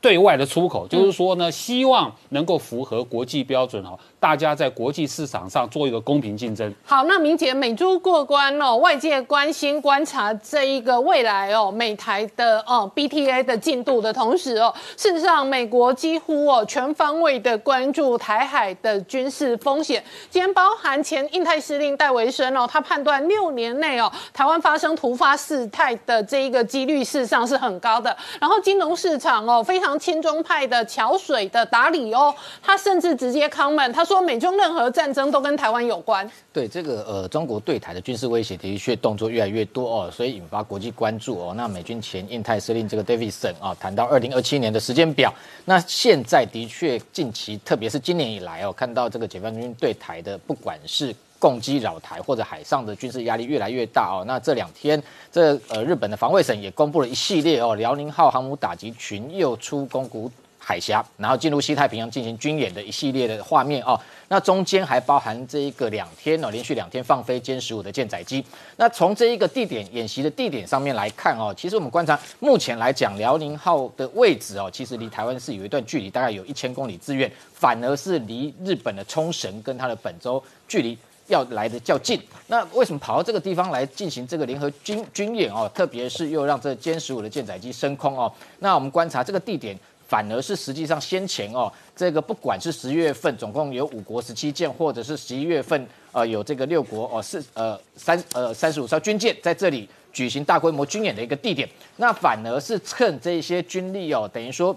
[0.00, 6.74] 对外的出口，就是说呢，希望能够符合国际标准哈，大家在国际市场上做一个公平竞争。
[6.82, 20.02] 好，那明姐美猪过关哦，外界关心观察这一个未来哦，美台的哦 BTA 的进度的同时哦，事实上美国几乎哦全方位的关注台海的军事风险。
[20.30, 28.16] 今天包含前印太司令戴维森哦，他判断六年内哦台湾发生突发事态的这一个几率事实上是很高的。
[28.40, 36.28] 然后金融市场哦非常亲中派的桥水的达里哦，他甚至直接 comment，他说说美中任何战争都跟台湾有关。
[36.52, 41.52] 对这个呃，中国对台的军事威胁的确动作越来越多哦，所以引发国际关注哦。
[41.56, 54.22] 那美军前印太司令这个 Davidson 啊，谈到二零二七年的时间表，那现在的确近期，特别是今年以来哦，看到这个解放军对台的不管是攻击扰台或者海上的军事压力越来越大哦。
[54.28, 60.30] 那这两天，这呃日本的防卫省也公布了一系列哦，辽宁号航母打击群又出宫古
[60.64, 64.00] 海峡，然后进入西太平洋进行军演的一系列的画面哦。
[64.28, 68.42] 那中间还包含这一个两天哦，连续两天放飞歼十五的舰载机。
[68.76, 80.96] 那从这一个地点演习的地点上面来看哦，其实我们观察目前来讲，辽宁号的位置哦，其实离台湾是有一段距离，大概有一千公里之远，反而是离日本的冲绳跟它的本州距离。
[81.28, 85.66] 要来的较近，那为什么跑到这个地方来进行这个联合军军演哦？
[85.74, 88.30] 特别是又让这歼十五的舰载机升空哦。
[88.58, 89.74] 那我们观察这个地点，
[90.14, 104.76] 反而是实际上先前哦，这个不管是十月份总共有五国十七舰，或者是十一月份呃有这个六国哦四呃三呃三十五艘军舰在这里举行大规模军演的一个地点，那反而是趁这些军力哦，等于说。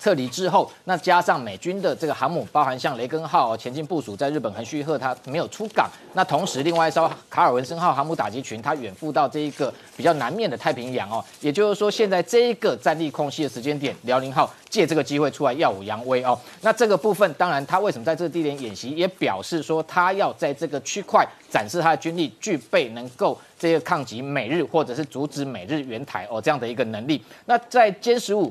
[0.00, 5.90] 撤离之后，那加上美军的这个航母，包含像雷根号前进部署在日本横须贺，它没有出港。
[6.14, 11.22] 那同时，另外一艘卡尔文森号航母打击群，它远赴到这一个比较南面的太平洋哦。
[11.42, 16.38] 也就是说，现在这一个战力空隙的时间点，辽宁号借这个机会出来耀武扬威哦。
[16.62, 27.22] 那这个部分，当然它为什么在这个地点演习，也表示说它要在这个区块展示它的军力具备能够这个抗击美日或者是阻止美日援台哦这样的一个能力。
[27.44, 28.50] 那在歼十五。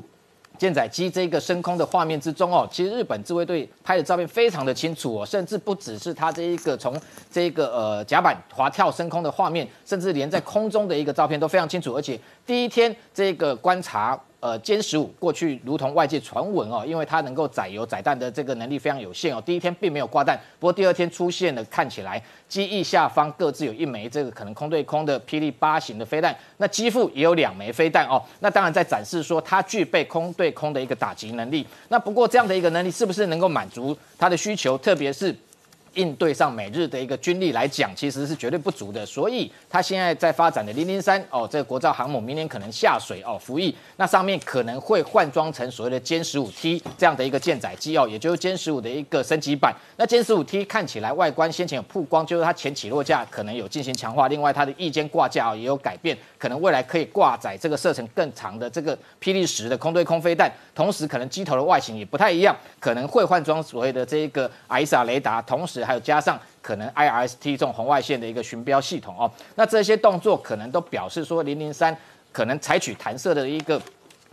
[0.60, 6.94] 舰载机这个升空的画面之中哦，其实日本自卫队拍的照片非常的清楚哦，甚至不只是它这一个从
[7.32, 14.20] 这个呃甲板滑跳升空的画面，甚至连在空中的一个照片都非常清楚，而且第一天这个观察。
[14.40, 19.42] 呃，歼十五过去如同外界传闻哦，因为它能够载油载弹的这个能力非常有限哦。
[19.44, 28.22] 第一天并没有挂弹，不过第二天出现了，看起来机翼下方各自有一枚这个可能空对空的霹雳八型的飞弹，那机腹也有两枚飞弹哦。
[28.40, 31.66] 那当然在展示说它具备空对空的一个打击能力。
[31.88, 34.78] 那不过这样的一个能力是不是能够满足它的需求？
[34.78, 35.36] 特别是。
[35.94, 39.04] 应对上美日的一个军力来讲，其实是绝对不足的。
[39.04, 49.74] 所以，它现在在发展的零零三哦，这个国造航母明年可能下水哦服役，那上面可能会换装成所谓的歼十五 T 这样的一个舰载机哦，也就是歼十五的一个升级版。
[49.96, 65.84] 那歼十五 T 看起来外观先前有曝光，就是它前起落架可能有进行强化，另外它的翼尖挂架也有改变，可能未来可以挂载这个射程更长的这个霹雳十的空对空飞弹，同时可能机头的外形也不太一样，可能会换装所谓的这个 i s a 雷达，同时。
[65.84, 71.94] 还有加上可能 IRST 这种红外线的一个巡标系统哦，那这些动作可能都表示说零零三
[72.32, 73.80] 可能采取弹射的一个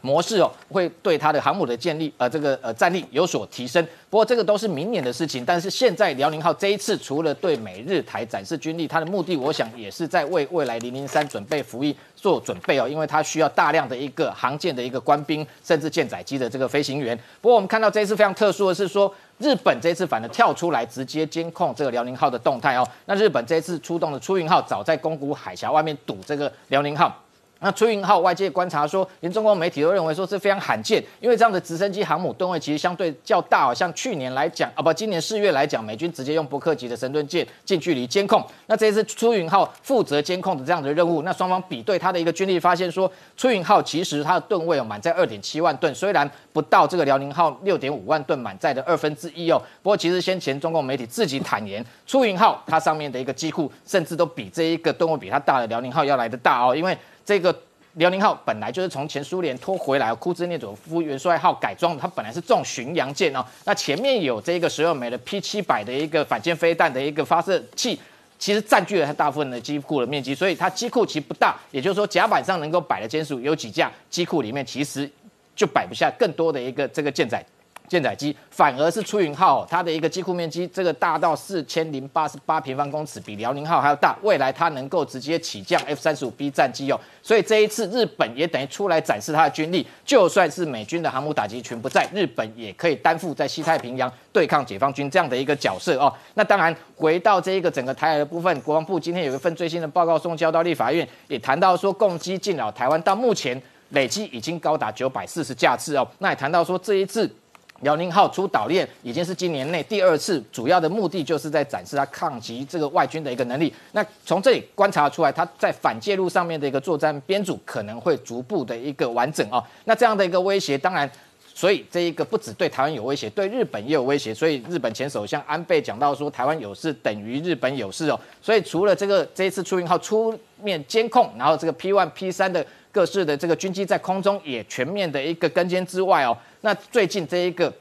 [0.01, 3.85] 模式哦，会对它的航母的建立呃这个呃战力有所提升。
[4.09, 17.17] 不过这个都是明年的事情，但是现在辽宁号这一次除了对美日台展示军力，它的目的我想也是在为未来零零三准备服役做准备哦，因为它需要大量的一个航舰的一个官兵，甚至舰载机的这个飞行员。
[17.41, 19.13] 不过我们看到这一次非常特殊的是说。
[19.39, 22.83] 日本这次反而跳出来直接监控这个辽宁号的动态哦。
[23.05, 27.15] 那日本这一次出动的出云号，早在宫古海峡外面堵这个辽宁号。
[27.59, 38.45] 那出云号外界观察说，连中国媒体都认为说是非常罕见，因为这样的直升机航母吨位其实相对较大，像去年来讲啊，不，今年四月来讲，美军直接用伯克级的神盾舰近距离监控。
[38.67, 56.97] 那这一次出云号负责监控的这样的任务，那双方比对它的一个军力，发现说出云号其实它的吨位哦满载二点七万吨，虽然不到这个辽宁号六点五万吨满载的二分之一哦，不过其实先前中共媒体自己坦言，出云号它上面的一个机库甚至都比这一个吨位比它大的辽宁号要来的大哦，因为。
[57.28, 57.53] 这个
[57.95, 63.45] 辽宁号本来就是从前苏联拖回来，库兹涅佐夫元帅号改装的，它本来是这种巡洋舰哦。
[63.65, 67.99] 那前面有这个十二枚的 P 七百的一个反舰飞弹的一个发射器，
[68.39, 71.53] 其实占据了它大部分的机库的面积，所以它机库其实不大。
[71.71, 75.09] 也就是说，甲板上能够摆的舰数有几架，机库里面其实
[75.53, 77.45] 就摆不下更多的一个这个舰载。
[77.88, 84.17] 舰载机反而是出云号，它的一个机库面积这个大到四千零八十八平方公尺，比辽宁号还要大。
[84.21, 89.88] 未来它能够直接起降 F 三十五 B 战机哦，所以这一次日本也等于出来展示它的军力。
[90.05, 96.13] 就算是美军的航母打击群不在，日本也可以担负在西太平洋对抗解放军这样的一个角色哦。
[96.33, 103.61] 那当然，回到这一个整个台海的部分，国防部今天有一份最新的报告送交到立法院，也谈到说，共机进扰台湾到目前
[103.91, 106.05] 累计已经高达九百四十架次哦。
[106.19, 107.33] 那也谈到说，这一次。
[107.82, 113.73] 辽宁号出岛链已经是今年内第二次，主要的目的就是在展示它抗击这个外军的一个能力。
[113.91, 119.63] 那从这里观察出来，它在反介入上面的一个作战编组可能会逐步的一个完整哦。
[119.86, 121.09] 那这样的一个威胁，当然，
[121.53, 124.34] 所以这一个不止对台湾有威胁，对日本也有威胁。
[124.34, 128.19] 所以日本前首相安倍讲到说，台湾有事等于日本有事哦。
[128.41, 132.65] 所以除了这个这一次出云号出面监控，然后这个 P one P 三的
[132.97, 136.35] 各式的这个军机在空中也全面的一个跟监之外哦。
[136.61, 137.71] 那最近这一个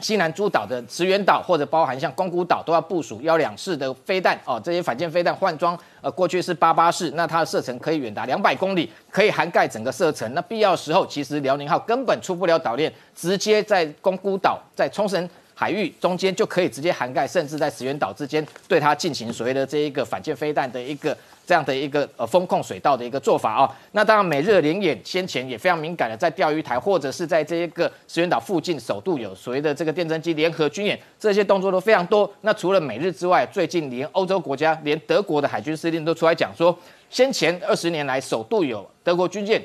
[0.00, 4.60] 西南诸岛的石垣岛，或者包含像宫古岛，都要部署幺两式的飞弹哦。
[4.64, 10.34] 这些反舰飞弹换装，呃，过去是八八式，那它的射程可以远达两百公里，可以涵盖整个射程。
[10.34, 21.16] 那必要时候，其实辽宁号根本出不了岛链，直接在宫古岛、在冲绳海域中间就可以直接涵盖，甚至在石垣岛之间对它进行所谓的这一个反舰飞弹的一个。
[21.46, 32.30] 这样的一个呃风控水道的一个做法啊，那当然美日联演先前也非常敏感的，在钓鱼台或者是在这一个石原岛附近首度有所谓的这个电侦机联合军演，这些动作都非常多。
[32.40, 36.76] 那除了美日之外，最近连欧洲国家，连德国的海军司令都出来讲说，
[37.10, 39.62] 先前二十年来首度有德国军舰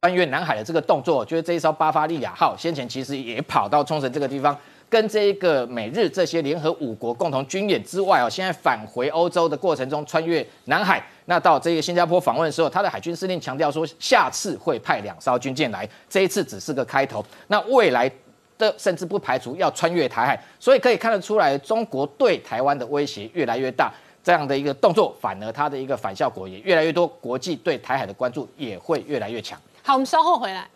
[0.00, 4.56] 穿越南海的这个动作，就是这一艘巴伐利亚号先前其实也跑到冲绳这个地方。
[4.94, 17.24] 跟这一个美日这些联合五国共同军演之外哦，现在返回欧洲的过程中，穿越南海，那到这个新加坡访问的时候，他的海军司令强调说，下次会派两艘军舰来，这一次只是个开头。
[17.48, 18.08] 那未来
[18.56, 23.92] 的甚至不排除要穿越台海，所以可以看得出来，中国对台湾的威胁越来越大。
[24.22, 29.60] 这样的一个动作，反而它的一个反效果也越来越多，国际对台海的关注也会越来越强。
[29.82, 30.68] 好，我们稍后回来。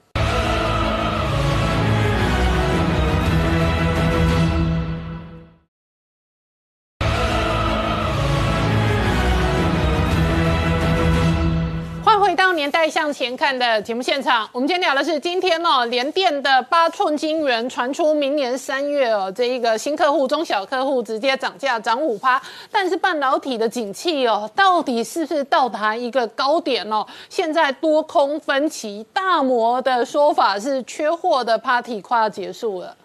[12.88, 27.06] 向前看的节目现场，我们今天聊的是今天哦，联电的八寸晶圆传出明年三月哦，这一个新客户、中小客户直接涨价涨五趴，但是半导体的景气哦，到底是不是到达一个高点哦？
[27.28, 32.96] 现在多空分歧，大摩的说法是缺货的 party 快要结束了。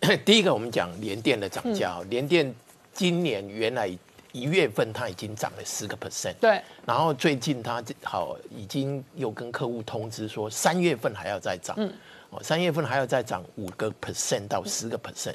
[0.00, 2.54] 呃，第一个我们讲联电的涨价，联电
[2.92, 3.90] 今年原来。
[4.38, 6.62] 一月份它已经涨了十个 percent，对。
[6.86, 11.92] 然后最近它好已经又跟客户通知说，三月份还要再涨，嗯，
[12.30, 15.34] 哦，三月份还要再涨五个 percent 到十个 percent。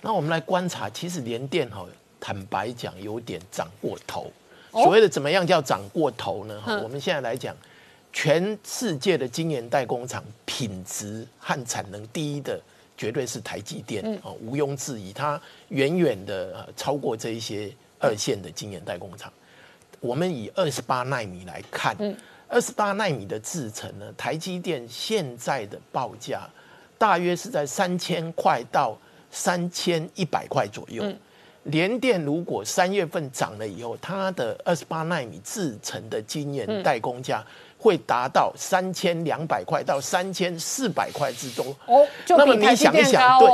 [0.00, 1.84] 那我们来观察，其实联电哈，
[2.18, 4.30] 坦白讲有点涨过头。
[4.72, 6.62] 所谓的怎么样叫涨过头呢？
[6.82, 7.54] 我们现在来讲，
[8.12, 12.58] 全世界的晶圆代工厂品质和产能第一的
[12.96, 17.70] 绝对是台积电，哦，毋庸置疑，它远远的超过这一些。
[18.00, 19.30] 二线的晶圆代工厂，
[20.00, 21.94] 我们以二十八纳米来看，
[22.48, 26.48] 二十八纳米的制程呢，台积电现在的报价
[26.98, 28.98] 大约是在三千块到
[29.30, 31.04] 三千一百块左右。
[31.64, 37.44] 联电如果三月份涨了以后，它的二十八纳米制成的晶圆代工价
[37.78, 41.66] 会达到三千两百块到三千四百块之多。
[41.84, 43.48] 哦，那么你想一想，对，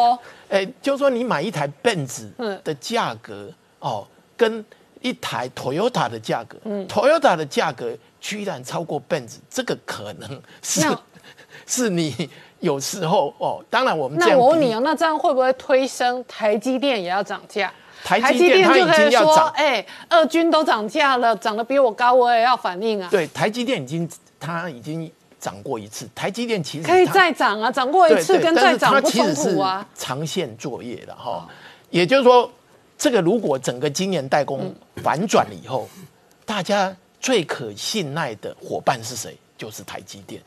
[0.48, 2.30] 哎，就说你买一台 Benz
[2.62, 4.06] 的价格哦。
[4.36, 4.64] 跟
[5.00, 6.58] 一台 Toyota 的价格
[6.88, 10.86] ，Toyota 的价格居然超过 Benz，这个可能是
[11.66, 12.28] 是你
[12.60, 13.64] 有时候哦。
[13.70, 17.72] 当然我们那我问你哦，那这样会不会推升台积电也要涨价？
[18.02, 23.08] 台积电它已经要涨，哎，二军都涨价了，涨得比我高，我也要反应啊。
[23.10, 24.08] 对，台积电已经
[24.40, 29.86] 它已经涨过一次，台积电其实可以再涨啊，涨过一次跟再涨不冲突啊。
[29.94, 31.46] 长线作业的哈，
[31.90, 32.50] 也就是说。
[32.98, 35.88] 这个如果整个今年代工反转了以后，
[36.44, 39.36] 大家最可信赖的伙伴是谁？
[39.58, 40.38] 就是台积电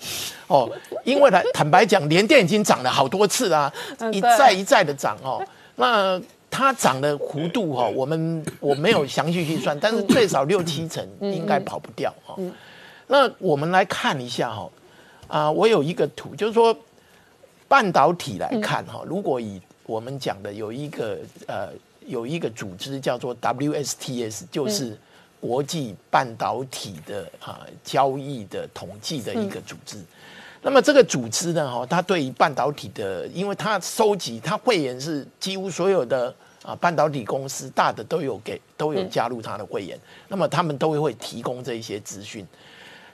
[0.46, 0.72] 哦，
[1.04, 3.74] 因为呢，坦白讲，联电已经涨了好多次啦，
[4.14, 5.44] 一再一再的涨哦。
[5.78, 6.22] 那
[6.52, 12.36] 它涨的幅度哈，我们我没有详细去算， 但是最少六七成应该跑不掉哈。
[13.08, 14.70] 那我们来看一下哈，
[15.28, 16.78] 啊，我有一个图，就是说
[17.68, 21.70] 半导体来看哈，如果以我们讲的有一个呃。
[22.10, 24.98] 有一个组织叫做 WSTS，就是
[25.40, 29.98] 国际半导体的啊交易的统计的一个组织。
[30.62, 36.34] 那么这个组织呢，哈，它对于半导体的，因为它收集，它会员是几乎所有的
[36.64, 39.98] 啊半导体公司大的都有给都有加入它的会员，
[40.28, 42.46] 那么他们都会提供这一些资讯。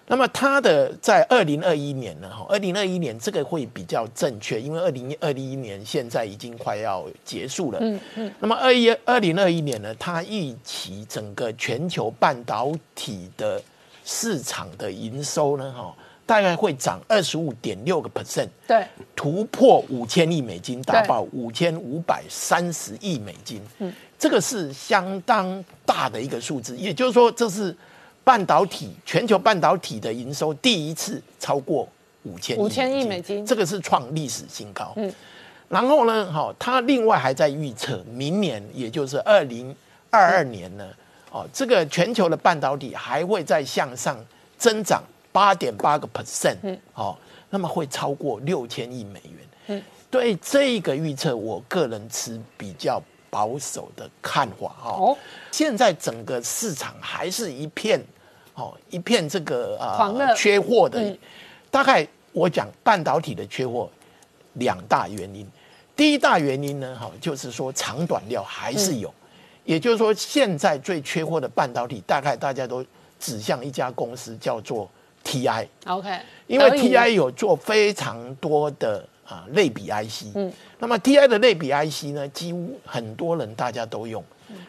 [0.08, 2.30] 那么它的在二零二一年呢？
[2.30, 7.80] 哈，二零二一年这个会比较正确，因为二零二一年现在已经快要结束了。
[7.82, 8.32] 嗯嗯。
[8.40, 9.96] 那么二一二零二一年呢？
[9.96, 13.60] 它预期整个全球半导体的
[14.04, 15.74] 市场的营收呢？
[15.74, 15.92] 哈，
[16.24, 18.50] 大概会涨二十五点六个 percent。
[18.68, 18.86] 对。
[19.16, 23.60] 突破五千亿美金，达到五千五百三十亿美金。
[23.80, 23.92] 嗯。
[24.20, 27.76] 这个是相当大的一个数字，也就是说，这是。
[28.26, 31.88] 半导体全球半导体的营收第一次超过
[32.24, 34.92] 五千五千亿美金，这个是创历史新高。
[34.96, 35.14] 嗯，
[35.70, 39.74] 然后呢，哈，它另外还在预测明年，也就是二零
[40.10, 40.90] 二二年呢，
[41.30, 44.18] 哦，这个全球的半导体还会再向上
[44.58, 47.16] 增长八点八个 percent，嗯，哦，
[47.52, 49.48] 那么会超过六千亿美元。
[49.68, 53.00] 嗯，对这个预测，我个人持比较
[53.30, 54.70] 保守的看法。
[54.70, 55.18] 哈，哦，
[55.52, 58.04] 现在整个市场还是一片。
[58.56, 61.18] 哦，一片这个啊，缺货的，
[61.70, 63.90] 大概我讲半导体的缺货
[64.54, 65.46] 两大原因。
[65.96, 69.14] 第一大原因呢，哈，就是说长短料还是有，
[69.64, 72.84] 也就是说现在最缺货的半导体，大概大家都
[73.20, 74.90] 指向一家公司叫做
[75.24, 75.68] TI。
[75.86, 80.36] OK，因为 TI 有做非常多的啊类比 IC。
[80.36, 84.24] 嗯，那么 TI 的类比 IC 呢，几乎很多人大家都用。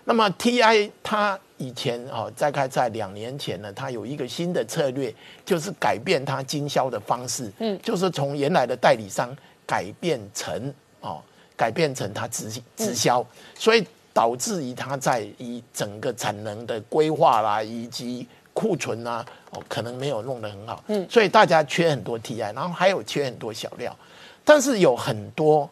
[0.09, 5.13] 那么 TI 它以前哦，大概在两年前呢，它有一个新的策略，
[5.45, 9.37] 就是改变它经销的方式，嗯，就是从原来的代理商
[9.67, 11.21] 改变成哦，
[11.57, 13.27] 改变成它直直销，
[13.59, 23.97] 所以导致于它在以整个产能的规划啦，以及库存啊，哦，可能没有弄得很好，嗯，所以大家缺很多 TI，然后还有缺很多小料，
[24.45, 25.69] 但是有很多。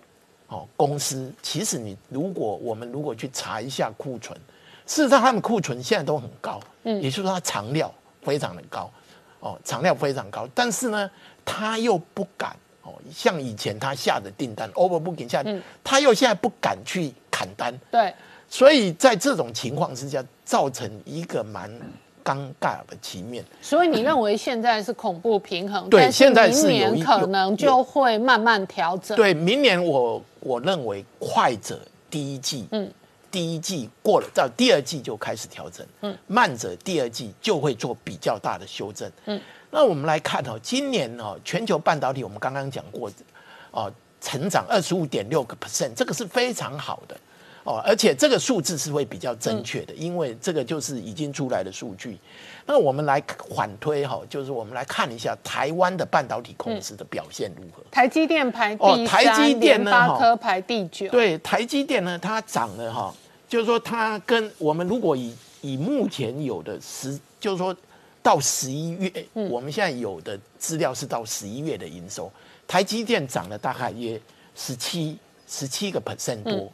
[0.55, 4.39] 哦公司，其实你如果我们如果去查一下库存，
[4.87, 7.93] 事实上他们库存现在都很高，嗯，也就是说它藏料
[8.23, 8.89] 非常的高，
[9.41, 11.11] 哦，藏料非常高，但是呢，
[11.45, 15.43] 他又不敢哦，像以前他下的订单 overbooking 下，
[15.83, 18.15] 他又现在不敢去砍单，对，
[18.49, 21.69] 所以在这种情况之下，造成一个蛮
[22.25, 23.45] 尴尬的局面。
[23.61, 29.17] 所以你认为现在是恐怖平衡， 对现在是明年可能就会慢慢调整。
[29.17, 32.91] 对，明年我我认为快者第一季，嗯，
[33.31, 39.41] 第一季过了，到第二季就开始调整，嗯，慢者第二季就会做比较大的修正，嗯。
[39.71, 43.11] 那我们来看哦，今年哦，全球半导体我们刚刚讲过，
[43.73, 47.17] 哦，成长二十五点六个 percent，这个是非常好的。
[47.65, 52.19] 哦，而且这个数字是会比较正确的，因为这个就是已经出来的数据。
[52.67, 57.83] 那我们来缓推哈，就是我们来看一下台湾的半导体公司的表现如何。
[57.91, 61.09] 台积电排哦台积电呢联发科排第九。
[61.09, 63.15] 对，台积电呢，它涨了哈，
[63.49, 67.75] 就是说它跟我们如果以以目前有的十，就是说
[68.23, 72.31] 到十一月，我们现在有的资料是到十一月的营收，
[72.69, 74.21] 台积电涨了大概约
[74.55, 76.71] 十七十七个 percent 多。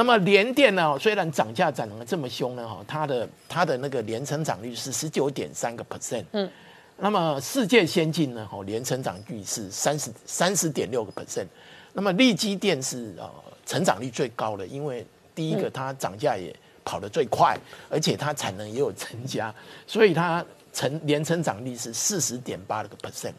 [0.00, 6.50] 那么联电呢，虽然涨价涨得这么凶呢，哈，它的它的那个年成长率是十九点三个 percent，嗯，
[6.96, 11.44] 那么世界先进呢，哈，年成长率是三十三十点六个 percent，
[11.92, 13.30] 那么利基电是呃
[13.66, 16.50] 成长率最高的，因为第一个它涨价也
[16.82, 17.54] 跑得最快，
[17.90, 19.54] 而且它产能也有增加，
[19.86, 20.42] 所以它
[20.72, 23.34] 成年成长率是四十点八个 percent。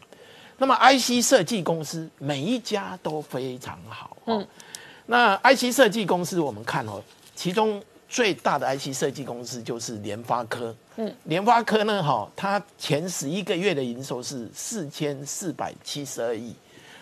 [0.58, 4.46] 那么 IC 设计公司每一家都非常好，嗯。
[5.06, 7.02] 那 IC 设计公司，我们看哦，
[7.34, 10.74] 其中最大的 IC 设计公司就是联发科。
[10.96, 16.54] 嗯，联发科呢，哈，它前十一个月的营收是四千四百七十二亿，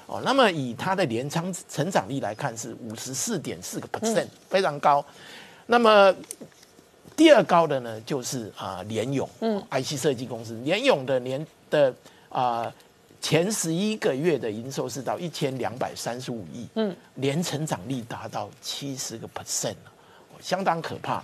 [0.07, 5.05] 哦，那么以它的年仓成长率来看是五十四点四个 percent，非常高。
[5.67, 6.15] 那么
[7.17, 11.95] 第二高的呢，就是啊联咏，嗯，IC 设计公司，联咏的年的
[12.29, 12.73] 啊。
[13.21, 19.75] 前十一个月的营收是到一千两百三十五亿，嗯，年成长率达到七十个 percent
[20.41, 21.23] 相当可怕。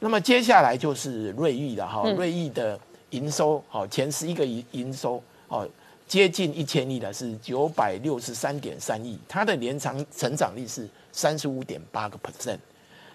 [0.00, 2.78] 那么接下来就是瑞昱了哈，瑞昱的
[3.10, 5.66] 营收好前十一个营营收哦
[6.08, 12.58] 接近一千亿的是九百六十三点三亿，它的年长成长率是三十五点八个 percent。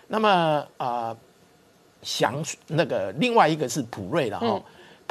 [0.08, 1.16] 那么啊，
[2.02, 4.62] 详那个另外一个是普瑞了哈。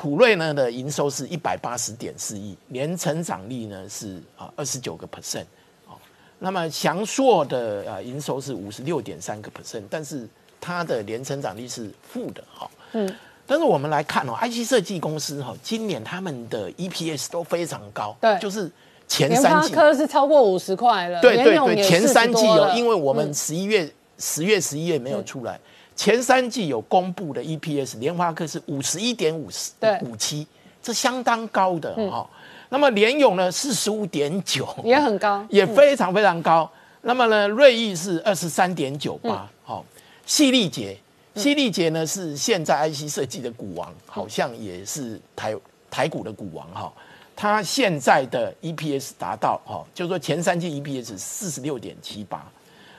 [0.00, 5.44] 普瑞呢的营收是一百八十点四亿，年成长率呢是啊二十九个 percent，
[5.86, 5.92] 哦，
[6.38, 10.26] 那么翔硕的啊营收是五十六点三个 percent，但是
[10.58, 13.14] 它的年成长率是负的，哈，嗯，
[13.46, 18.72] 但是我们来看哦，IC 设计公司哈，今年他们的 EPS 都非常高，对，就是
[19.06, 25.60] 前三季科是超过五十块了，对对对，前三季哦，因为我们十一月、十月、十一月没有出来。
[26.00, 29.70] 前三季有公布的 EPS，联发科是五十一点五十
[30.00, 30.46] 五七，
[30.82, 32.26] 这相当高的哈。
[32.70, 36.70] 那么联咏呢，四十五点九，也很高， 也非常非常高。
[37.02, 39.84] 那么呢，瑞昱是二十三点九八，好，
[40.24, 40.96] 细粒节，
[41.34, 45.54] 细粒节呢是现在 IC 设计的股王，好像也是台
[45.90, 46.90] 台股的股王哈。
[47.36, 52.50] 它现在的 EPS 达到哈，就是说前三季 EPS 四十六点七八，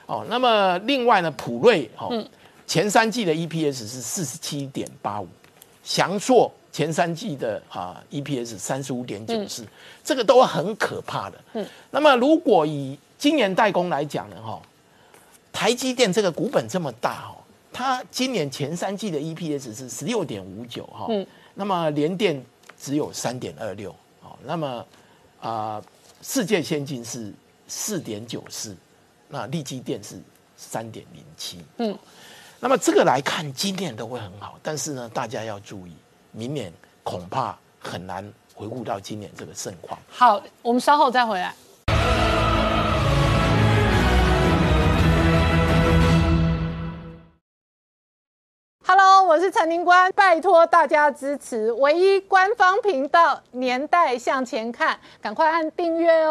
[0.06, 2.08] 哦，那么另外呢，普瑞哈。
[2.66, 5.28] 前三季的 EPS 是四十七点八五，
[5.82, 9.66] 翔硕前三季的啊 EPS 三十五点九四，
[10.02, 11.38] 这个都很可怕的。
[11.52, 14.62] 嗯，那么如果以今年代工来讲呢，哈，
[15.52, 17.36] 台积电这个股本这么大哦，
[17.72, 22.42] 它今年前三季的 EPS 是十六点五九哈，嗯，那么联电
[22.80, 23.90] 只有三点二六，
[24.22, 24.86] 哦，那么
[25.40, 25.82] 啊
[26.22, 27.34] 世界先进是
[27.68, 28.74] 四点九四，
[29.28, 30.18] 那力基电是
[30.56, 31.98] 三点零七，嗯。
[32.64, 35.96] 那么这个来看，今年都会很好，但是呢，大家要注意，
[36.30, 39.98] 明年恐怕很难回顾到今年这个盛况。
[40.08, 41.52] 好，我们稍后再回来。
[48.86, 56.30] Hello，我是陈宁官，拜托大家支持唯一官方频道《年代向前看》，赶快按订阅哦。